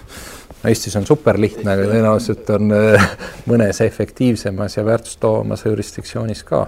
[0.62, 3.08] no Eestis on super lihtne, aga tõenäoliselt on äh,
[3.50, 6.66] mõnes efektiivsemas ja väärtust loovamas jurisdiktsioonis ka.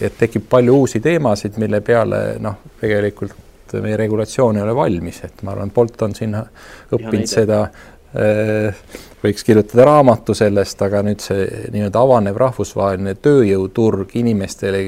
[0.00, 3.34] et tekib palju uusi teemasid, mille peale noh, tegelikult
[3.82, 8.84] meie regulatsioon ei ole valmis, et ma arvan, Bolt on siin õppinud seda äh,
[9.24, 14.84] võiks kirjutada raamatu sellest, aga nüüd see nii-öelda avanev rahvusvaheline tööjõuturg inimestele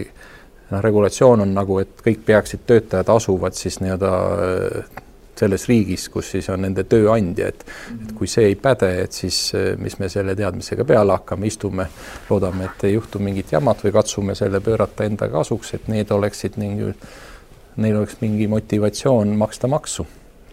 [0.70, 5.04] noh, regulatsioon on nagu, et kõik peaksid, töötajad asuvad siis nii-öelda äh,
[5.36, 9.38] selles riigis, kus siis on nende tööandja, et et kui see ei päde, et siis
[9.54, 11.88] äh, mis me selle teadmisega peale hakkame, istume,
[12.30, 16.60] loodame, et ei juhtu mingit jamat või katsume selle pöörata enda kasuks, et need oleksid
[16.60, 16.92] mingi,
[17.76, 20.06] neil oleks mingi motivatsioon maksta maksu.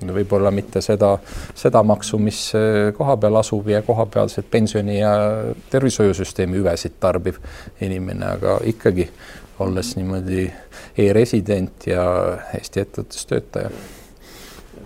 [0.04, 1.14] Võib-olla mitte seda,
[1.56, 5.14] seda maksu, mis äh, kohapeal asub ja kohapealset pensioni ja
[5.72, 7.40] tervishoiusüsteemi hüvesid tarbiv
[7.80, 9.08] inimene, aga ikkagi
[9.60, 10.46] olles niimoodi
[10.98, 12.06] e-resident ja
[12.58, 13.70] Eesti ettevõttes töötaja.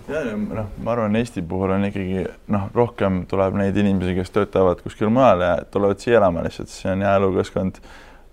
[0.09, 4.33] ja, ja noh, ma arvan, Eesti puhul on ikkagi noh, rohkem tuleb neid inimesi, kes
[4.35, 7.79] töötavad kuskil mujal ja tulevad siia elama lihtsalt, see on hea elukeskkond,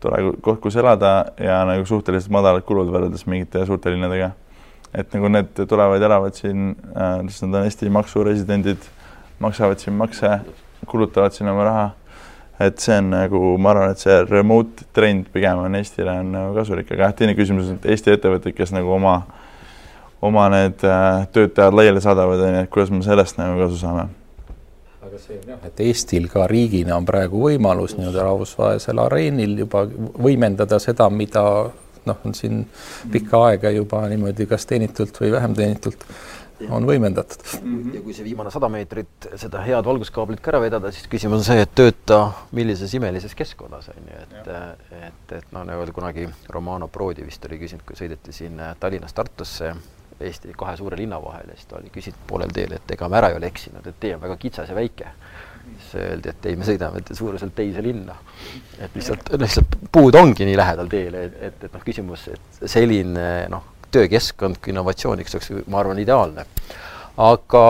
[0.02, 4.32] tore koht, kus elada ja nagu suhteliselt madalad kulud võrreldes mingite suurte linnadega.
[4.94, 8.90] et nagu need tulevad, elavad siin äh,, nad on Eesti maksuresidendid,
[9.42, 10.38] maksavad siin makse,
[10.86, 11.90] kulutavad siin oma raha
[12.60, 16.54] et see on nagu, ma arvan, et see remote trend pigem on Eestile on nagu
[16.58, 19.16] kasulik, aga jah, teine küsimus on, et Eesti ettevõtted, kes nagu oma,
[20.24, 24.06] oma need äh, töötajad laiali saadavad, on ju, et kuidas me sellest nagu kasu saame?
[25.04, 29.84] Aga see on jah, et Eestil ka riigina on praegu võimalus nii-öelda rahvusvahelisel areenil juba
[29.88, 31.44] võimendada seda, mida
[32.06, 32.62] noh, on siin
[33.12, 36.06] pikka aega juba niimoodi kas teenitult või vähem teenitult
[36.70, 37.72] on võimendatud mm.
[37.74, 37.94] -hmm.
[37.94, 41.48] ja kui see viimane sada meetrit seda head valguskaablit ka ära vedada, siis küsimus on
[41.48, 42.20] see, et tööta
[42.52, 44.52] millises imelises keskkonnas, on ju, et
[45.00, 49.16] et, et noh, nagu kunagi Romano Prodi vist oli küsinud, kui sõideti siin äh, Tallinnast
[49.16, 49.74] Tartusse
[50.20, 53.18] Eesti kahe suure linna vahel ja siis ta oli küsinud poolel teel, et ega me
[53.18, 55.10] ära ei ole eksinud, et tee on väga kitsas ja väike.
[55.64, 58.14] siis öeldi, et ei, me sõidame suuruselt teise linna.
[58.78, 63.26] et lihtsalt, lihtsalt puud ongi nii lähedal teele, et, et, et noh, küsimus, et selline
[63.50, 66.46] noh, töökeskkond innovatsiooniks oleks, ma arvan, ideaalne.
[67.16, 67.64] aga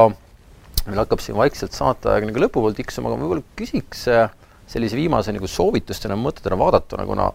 [0.87, 4.33] meil hakkab siin vaikselt saateaeg nagu lõpupoole tiksuma, aga ma võib-olla küsiks äh,
[4.71, 7.31] sellise viimase nagu soovitustena, mõtetena vaadatuna, kuna,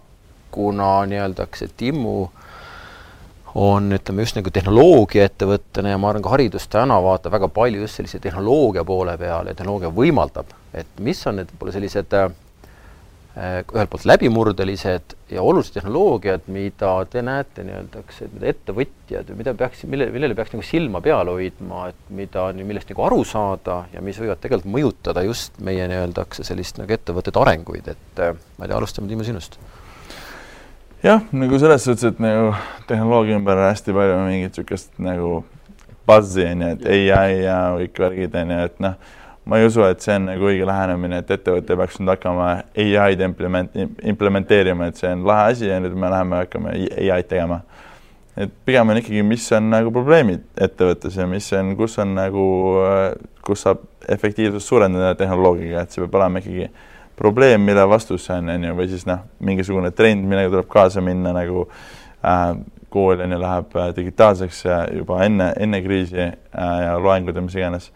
[0.54, 2.16] kuna nii-öelda see Timmu
[3.60, 7.98] on, ütleme just nagu tehnoloogiaettevõttena ja ma arvan, ka haridus täna vaatab väga palju just
[7.98, 12.30] sellise tehnoloogia poole peale ja tehnoloogia võimaldab, et mis on need võib-olla sellised Äh,
[13.40, 19.54] ühelt poolt läbimurdelised ja olulised tehnoloogiad, mida te näete nii-öelda, kas need ettevõtjad või mida
[19.56, 24.02] peaks, mille, millele peaks nagu silma peal hoidma, et mida, millest nagu aru saada ja
[24.04, 28.72] mis võivad tegelikult mõjutada just meie nii-öelda sellist nagu ettevõtete arenguid, et äh, ma ei
[28.72, 29.56] tea, alustame Timo sinust.
[31.06, 32.52] jah, nagu selles suhtes, et nagu
[32.90, 35.38] tehnoloogia ümber on hästi palju mingit niisugust nagu
[36.10, 36.86] buzz'i on ju, et
[37.16, 39.16] ai ja kõik värgid on ju, et noh
[39.50, 42.46] ma ei usu, et see on nagu õige lähenemine, et ettevõte peaks nüüd hakkama
[42.78, 43.78] ai-d implement-,
[44.12, 47.64] implementeerima, et see on lahe asi ja nüüd me läheme, hakkame ai-d tegema.
[48.38, 52.44] et pigem on ikkagi, mis on nagu probleemid ettevõttes ja mis on, kus on nagu,
[53.42, 56.68] kus saab efektiivsust suurendada tehnoloogiaga, et see peab olema ikkagi
[57.18, 61.02] probleem, mille vastus see on, on ju, või siis noh, mingisugune trend, millega tuleb kaasa
[61.04, 62.54] minna nagu äh,
[62.94, 64.62] kool on ju, läheb äh, digitaalseks
[64.94, 66.32] juba enne, enne kriisi äh,
[66.86, 67.90] ja loengud ja mis iganes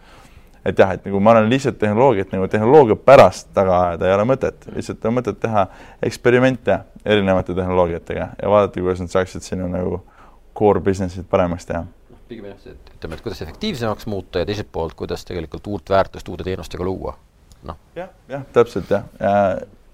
[0.65, 4.25] et jah, et nagu ma arvan, lihtsalt tehnoloogiat nagu tehnoloogia pärast taga ajada ei ole
[4.31, 5.67] mõtet, lihtsalt on mõtet teha
[6.05, 10.01] eksperimente erinevate tehnoloogiatega ja vaadata, kuidas nad saaksid sinu nagu
[10.57, 11.85] core business'it paremaks teha.
[12.27, 16.29] pigem jah, et ütleme, et kuidas efektiivsemaks muuta ja teiselt poolt, kuidas tegelikult uut väärtust
[16.29, 17.13] uude teenustega luua,
[17.63, 17.77] noh.
[17.95, 19.33] jah, jah, täpselt jah, ja,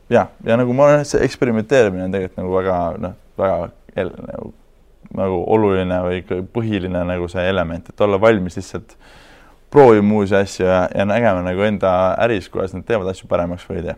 [0.10, 3.58] ja, ja nagu ma et see eksperimenteerimine on tegelikult nagu väga noh, väga
[4.00, 4.54] nagu,
[5.20, 9.18] nagu oluline või põhiline nagu see element, et olla valmis lihtsalt äh,
[9.72, 13.82] proovima uusi asju ja, ja nägema nagu enda äris, kuidas nad teevad asju paremaks või
[13.82, 13.96] ei tee.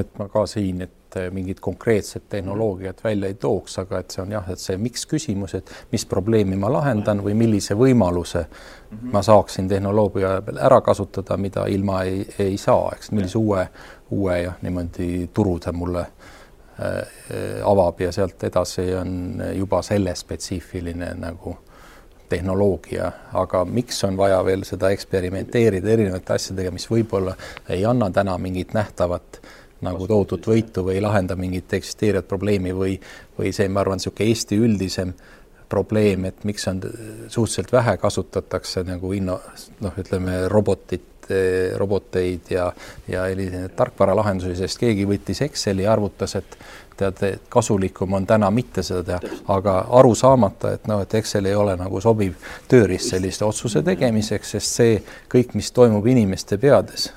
[0.00, 4.32] et ma ka siin, et mingit konkreetset tehnoloogiat välja ei tooks, aga et see on
[4.32, 9.12] jah, et see miks küsimus, et mis probleemi ma lahendan või millise võimaluse mm -hmm.
[9.12, 13.68] ma saaksin tehnoloogia peal ära kasutada, mida ilma ei, ei saa, eks, millise uue,
[14.10, 17.02] uue jah, niimoodi turu ta mulle äh,
[17.64, 21.56] avab ja sealt edasi on juba selle spetsiifiline nagu
[22.28, 27.36] tehnoloogia, aga miks on vaja veel seda eksperimenteerida erinevate asjadega, mis võib-olla
[27.68, 29.40] ei anna täna mingit nähtavat
[29.84, 32.98] nagu tohutut võitu või ei lahenda mingit eksisteerivat probleemi või,
[33.38, 35.12] või see, ma arvan, niisugune Eesti üldisem
[35.68, 36.80] probleem, et miks on
[37.28, 39.40] suhteliselt vähe kasutatakse nagu inno-,
[39.84, 41.06] noh, ütleme robotit,
[41.76, 42.70] roboteid ja,
[43.08, 43.24] ja
[43.76, 46.56] tarkvaralahendusi, sest keegi võttis Exceli ja arvutas, et
[46.96, 51.54] tead, kasulikum on täna mitte seda teha, aga aru saamata, et noh, et Excel ei
[51.54, 52.36] ole nagu sobiv
[52.68, 54.98] tööriist selliste otsuse tegemiseks, sest see
[55.32, 57.10] kõik, mis toimub inimeste peades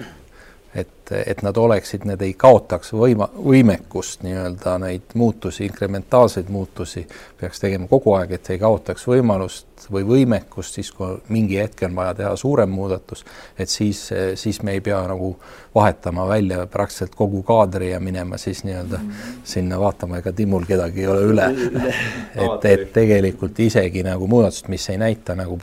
[0.78, 7.06] et, et nad oleksid, need ei kaotaks võima, võimekust nii-öelda neid muutusi, inkrementaalseid muutusi
[7.40, 11.96] peaks tegema kogu aeg, et ei kaotaks võimalust või võimekust siis, kui mingi hetk on
[11.98, 13.24] vaja teha suurem muudatus,
[13.58, 14.04] et siis,
[14.36, 15.32] siis me ei pea nagu
[15.76, 19.00] vahetama välja praktiliselt kogu kaadri ja minema siis nii-öelda
[19.48, 21.48] sinna vaatama, ega Timul kedagi ei ole üle.
[22.36, 25.58] et, et tegelikult isegi nagu muudatused, mis ei näita nagu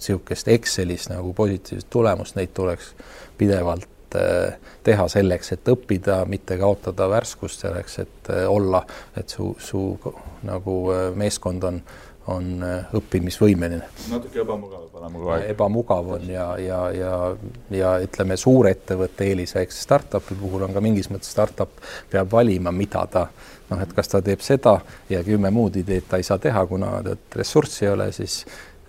[0.00, 2.94] niisugust Excelis nagu positiivset tulemust, neid tuleks
[3.38, 4.52] pidevalt Äh,
[4.82, 8.80] teha selleks, et õppida, mitte kaotada värskust, selleks, et äh, olla,
[9.16, 9.82] et su, su
[10.48, 11.78] nagu äh, meeskond on,
[12.32, 12.64] on
[12.96, 13.86] õppimisvõimeline.
[14.10, 15.46] natuke ebamugav olema kogu aeg.
[15.54, 17.12] ebamugav on ja, ja, ja,
[17.76, 21.78] ja ütleme, suurettevõtte eelis väikse startup'i puhul on ka mingis mõttes startup
[22.10, 23.28] peab valima, mida ta
[23.70, 24.78] noh, et kas ta teeb seda
[25.10, 26.96] ja kümme muud ideed ta ei saa teha, kuna
[27.36, 28.42] ressurssi ei ole, siis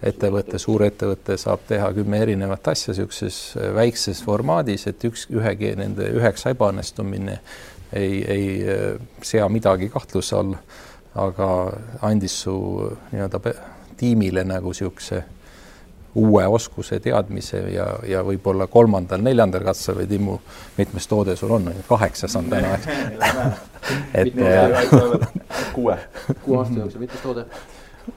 [0.03, 6.09] ettevõte, suurettevõte saab teha kümme erinevat asja niisuguses äh, väikses formaadis, et üks, ühegi nende
[6.17, 7.39] üheksa ebaõnnestumine
[7.93, 10.63] ei, ei äh, sea midagi kahtluse alla,
[11.21, 11.51] aga
[12.07, 12.55] andis su
[13.11, 13.41] nii-öelda
[13.99, 15.23] tiimile nagu niisuguse
[16.15, 20.37] uue oskuse, teadmise ja, ja võib-olla kolmandal, neljandal katsel või Timmu,
[20.77, 22.87] mitmes toode sul on, kaheksas on täna, eks?
[24.13, 24.33] et
[25.75, 25.95] kuue.
[26.43, 27.45] kuue aasta jooksul, mitmes toode?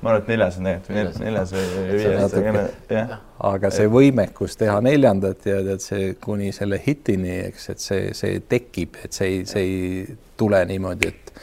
[0.01, 1.55] Ma arvan, et neljas on tegelikult, neljas.
[1.55, 3.17] Või viies,
[3.51, 8.41] aga see võimekus teha neljandat ja tead see kuni selle hitini, eks, et see, see
[8.49, 11.35] tekib, et see ei, see ei tule niimoodi, et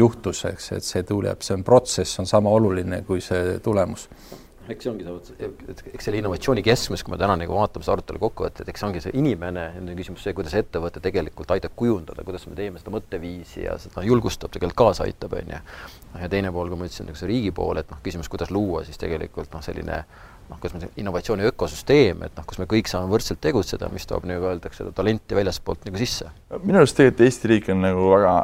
[0.00, 4.08] juhtus, eks, et see tuleb, see on protsess, on sama oluline kui see tulemus
[4.74, 7.96] eks see ongi see, et eks selle innovatsiooni keskmes, kui me täna nagu vaatame seda
[7.98, 11.74] arutelu kokkuvõtet, eks see ongi see inimene, nüüd on küsimus see, kuidas ettevõte tegelikult aitab
[11.78, 15.62] kujundada, kuidas me teeme seda mõtteviisi ja seda julgustab, tegelikult kaasa aitab, on ju.
[16.22, 18.84] ja teine pool, kui ma ütlesin, nagu see riigi pool, et noh, küsimus, kuidas luua
[18.88, 20.02] siis tegelikult noh, selline
[20.50, 24.08] noh, kuidas ma ütlen, innovatsiooni ökosüsteem, et noh, kus me kõik saame võrdselt tegutseda, mis
[24.10, 26.30] toob nagu öeldakse, seda talenti väljaspoolt nagu sisse.
[26.62, 28.34] minu arust tegelikult Eesti riik on nagu väga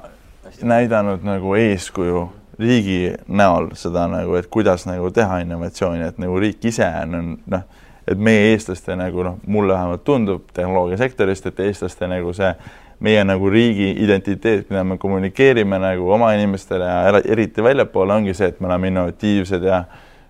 [0.46, 0.66] Hästi.
[0.70, 2.20] näidanud nagu eeskuju
[2.58, 7.36] riigi näol seda nagu, et kuidas nagu teha innovatsiooni, et nagu riik ise on, on
[7.52, 7.66] noh,
[8.06, 12.52] et meie eestlaste nagu noh, mulle vähemalt tundub tehnoloogiasektorist, et eestlaste nagu see
[13.00, 18.48] meie nagu riigi identiteet, mida me kommunikeerime nagu oma inimestele ja eriti väljapoole, ongi see,
[18.52, 19.82] et me oleme innovatiivsed ja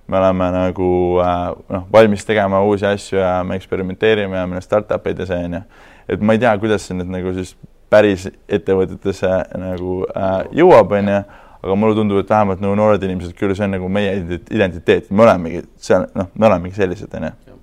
[0.06, 0.90] me oleme nagu
[1.22, 1.44] äh,
[1.76, 5.58] noh, valmis tegema uusi asju ja me eksperimenteerime ja meil on startup'id ja see on
[5.58, 5.62] ju.
[6.08, 7.56] et ma ei tea, kuidas see nüüd nagu siis
[7.90, 11.20] päris ettevõtetesse nagu äh, jõuab, on ju,
[11.66, 14.14] aga mulle tundub, et vähemalt nagu noored inimesed küll, see on nagu meie
[14.54, 17.58] identiteet, me olemegi seal, noh, me olemegi sellised, on ju.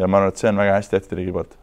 [0.00, 1.56] ja ma arvan, et see on väga hästi tehtud riigi poolt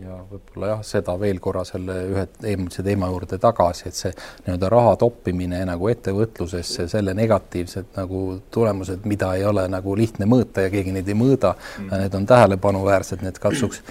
[0.00, 4.12] ja võib-olla jah, seda veel korra selle ühe eelmise teema juurde tagasi, et see
[4.46, 10.64] nii-öelda raha toppimine nagu ettevõtlusesse, selle negatiivsed nagu tulemused, mida ei ole nagu lihtne mõõta
[10.64, 13.84] ja keegi neid ei mõõda mm., need on tähelepanuväärsed, need katsuks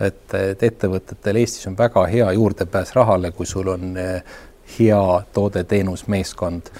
[0.00, 4.36] et, et ettevõtetel Eestis on väga hea juurdepääs rahale, kui sul on eh,
[4.78, 5.02] hea
[5.34, 6.70] toode-teenus, meeskond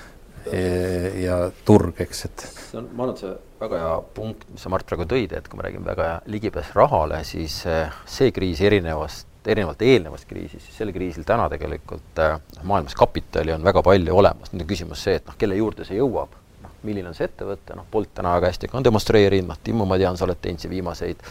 [0.53, 2.47] eh, ja turg, eks, et.
[2.71, 5.49] see on, ma arvan, et see väga hea punkt, mis sa, Mart, praegu tõid, et
[5.49, 10.65] kui me räägime väga hea ligipääs rahale, siis eh, see kriis erinevast, erinevalt eelnevast kriisist,
[10.67, 15.07] siis sel kriisil täna tegelikult noh, maailmas kapitali on väga palju olemas, nüüd on küsimus
[15.07, 16.35] see, et noh, kelle juurde see jõuab,
[16.65, 19.87] noh, milline on see ettevõte, noh, Bolt täna väga hästi ka on demonstreerinud, noh, Timmu,
[19.89, 21.23] ma tean, sa oled teinud siin viimaseid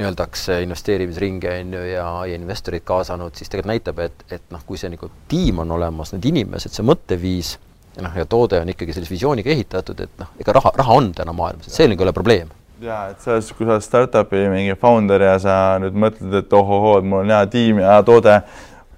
[0.00, 4.80] nii-öeldaks investeerimisringe on ju ja, ja investorid kaasanud, siis tegelikult näitab, et, et noh, kui
[4.80, 7.58] see nagu tiim on olemas, need inimesed, see mõtteviis
[7.96, 11.12] ja noh, ja toode on ikkagi sellise visiooniga ehitatud, et noh, ega raha, raha on
[11.16, 12.50] täna maailmas, et see nagu ei ole probleem.
[12.80, 16.98] ja et selles, kui sa oled startup'i mingi founder ja sa nüüd mõtled, et ohohoo,
[17.00, 18.38] et mul on hea tiim ja hea toode,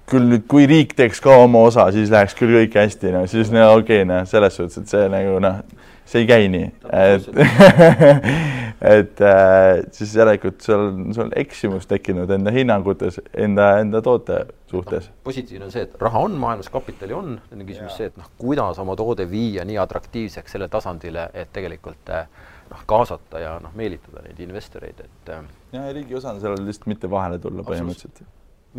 [0.07, 3.51] küll nüüd, kui riik teeks ka oma osa, siis läheks küll kõik hästi, no siis
[3.51, 5.59] no okei okay,, noh, selles suhtes, et see nagu noh,
[6.05, 7.29] see ei käi nii, et
[8.83, 14.41] et äh, siis järelikult sul, sul on eksimus tekkinud enda hinnangutes, enda, enda toote
[14.71, 15.15] suhtes no,.
[15.23, 18.27] positiivne on see, et raha on maailmas, kapitali on, nüüd on küsimus see, et noh,
[18.39, 22.27] kuidas oma toode viia nii atraktiivseks sellele tasandile, et tegelikult äh,
[22.71, 25.45] noh, kaasata ja noh, meelitada neid investoreid, et äh,
[25.77, 28.25] ja riigi osa on seal lihtsalt mitte vahele tulla põhimõtteliselt.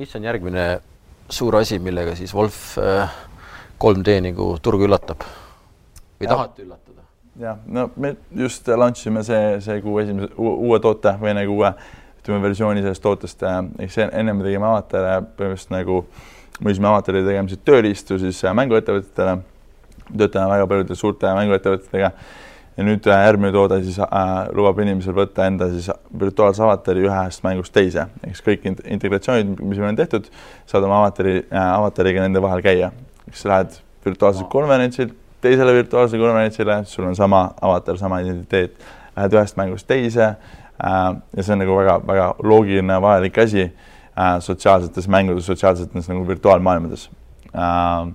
[0.00, 0.66] mis on järgmine
[1.32, 2.74] suur asi, millega siis Wolf
[3.80, 5.24] 3D nagu turgu üllatab
[6.20, 6.93] või tahate üllatada?
[7.40, 11.72] Jah, no me just launch isime see, see kuu esimese uue toote või nagu uue
[12.24, 13.42] ütleme versiooni sellest tootest,
[13.84, 15.98] eks enne me tegime avatare põhimõtteliselt nagu
[16.64, 19.36] müüsime avatari tegemised tööriistu siis äh, mänguettevõtetele,
[20.08, 22.10] töötame väga paljude suurte mänguettevõtetega.
[22.74, 27.44] Ja nüüd äh, järgmine toode siis äh, lubab inimesel võtta enda siis virtuaalse avatari ühest
[27.46, 30.30] mängust teise, eks kõik integratsioonid, mis meil on tehtud,
[30.70, 32.90] saad oma avatari äh,, avatariga nende vahel käia,
[33.28, 33.76] eks lähed
[34.06, 35.14] virtuaalselt konverentsilt
[35.44, 38.76] teisele virtuaalsele konverentsile, sul on sama avatar, sama identiteet,
[39.16, 40.36] lähed ühest mängust teise äh,
[41.36, 47.08] ja see on nagu väga-väga loogiline, vajalik asi äh, sotsiaalsetes mängudes, sotsiaalsetes nagu virtuaalmaailmades
[47.54, 48.12] äh,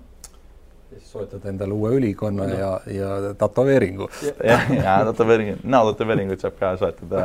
[1.09, 2.57] soetad endale uue ülikonna no.
[2.57, 4.09] ja, ja tätoveeringu.
[4.43, 7.23] jah, ja tätoveering, näotätoveeringut saab ka soetada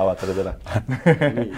[0.00, 0.54] avataridele.
[1.38, 1.48] nii,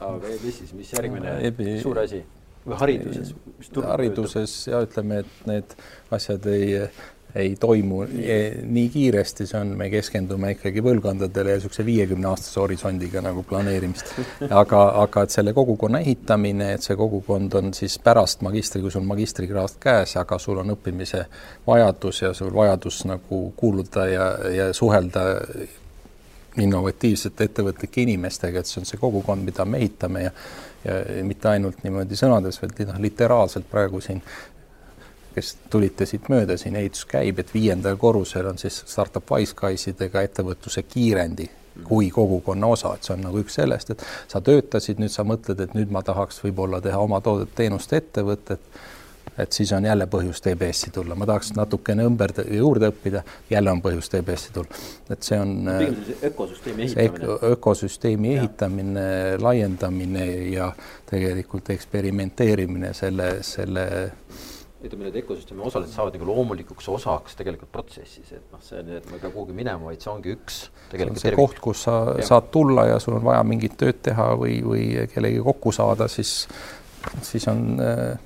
[0.00, 2.24] aga EBS-is, mis järgmine suur asi?
[2.66, 3.34] Või hariduses?
[3.74, 5.74] hariduses ja ütleme, et need
[6.14, 6.80] asjad ei,
[7.34, 13.22] ei toimu nii kiiresti, see on, me keskendume ikkagi põlvkondadele ja niisuguse viiekümne aastase horisondiga
[13.24, 14.12] nagu planeerimist.
[14.50, 19.06] aga, aga et selle kogukonna ehitamine, et see kogukond on siis pärast magistri, kui sul
[19.08, 21.24] magistrikraad käes, aga sul on õppimise
[21.66, 25.24] vajadus ja sul vajadus nagu kuuluda ja, ja suhelda
[26.62, 30.32] innovatiivsete ettevõtlike inimestega, et see on see kogukond, mida me ehitame ja
[30.84, 34.20] ja mitte ainult niimoodi sõnades, vaid noh, literaalselt praegu siin,
[35.34, 40.84] kes tulite siit mööda, siin ehitus käib, et viiendal korrusel on siis startup Wiseguisidega ettevõtluse
[40.86, 41.48] kiirendi
[41.88, 45.58] kui kogukonna osa, et see on nagu üks sellest, et sa töötasid, nüüd sa mõtled,
[45.64, 48.62] et nüüd ma tahaks võib-olla teha oma toodet-teenust ettevõtet
[49.38, 53.82] et siis on jälle põhjust EBS-i tulla, ma tahaks natukene ümber juurde õppida, jälle on
[53.82, 54.80] põhjust EBS-i tulla.
[55.10, 55.68] et see on
[56.30, 57.46] ökosüsteemi ehitamine ök.
[57.52, 59.06] ökosüsteemi ehitamine,
[59.42, 60.72] laiendamine ja
[61.10, 63.88] tegelikult eksperimenteerimine selle, selle
[64.84, 69.16] ütleme, need ökosüsteemi osalised saavad nagu loomulikuks osaks tegelikult protsessis, et noh, see, et ma
[69.16, 70.60] ei pea kuhugi minema, vaid see ongi üks
[70.92, 72.26] tegelikult see, see koht, kus sa ja.
[72.28, 76.36] saad tulla ja sul on vaja mingit tööd teha või, või kellegi kokku saada, siis,
[77.24, 78.18] siis on äh,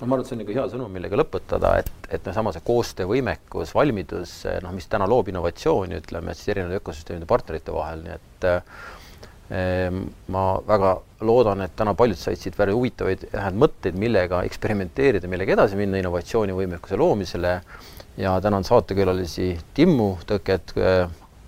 [0.00, 2.52] no ma arvan, et see on nagu hea sõnum, millega lõpetada, et, et noh, sama
[2.54, 4.34] see koostöövõimekus, valmidus,
[4.64, 10.00] noh, mis täna loob innovatsiooni, ütleme siis erinevate ökosüsteemide partnerite vahel, nii et eh,
[10.34, 10.94] ma väga
[11.26, 13.26] loodan, et täna paljud said siit väga huvitavaid
[13.58, 17.58] mõtteid, millega eksperimenteerida, millega edasi minna innovatsioonivõimekuse loomisele.
[18.18, 20.72] Ja tänan saatekülalisi Timmu Tõket,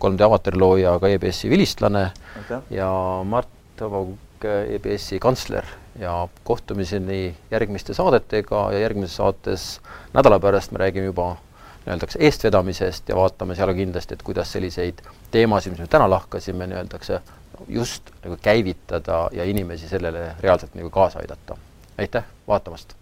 [0.01, 2.05] 3D avatari looja, ka EBS-i vilistlane.
[2.44, 2.62] Okay.
[2.78, 2.88] ja
[3.26, 4.14] Mart Vaug,
[4.46, 5.66] EBS-i kantsler
[5.99, 9.80] ja kohtumiseni järgmiste saadetega ja järgmises saates
[10.12, 11.36] nädala pärast me räägime juba
[11.86, 17.20] nii-öeldakse eestvedamisest ja vaatame seal kindlasti, et kuidas selliseid teemasid, mis me täna lahkasime, nii-öeldakse
[17.68, 21.57] just nagu käivitada ja inimesi sellele reaalselt nagu kaasa aidata.
[21.99, 22.99] aitäh vaatamast!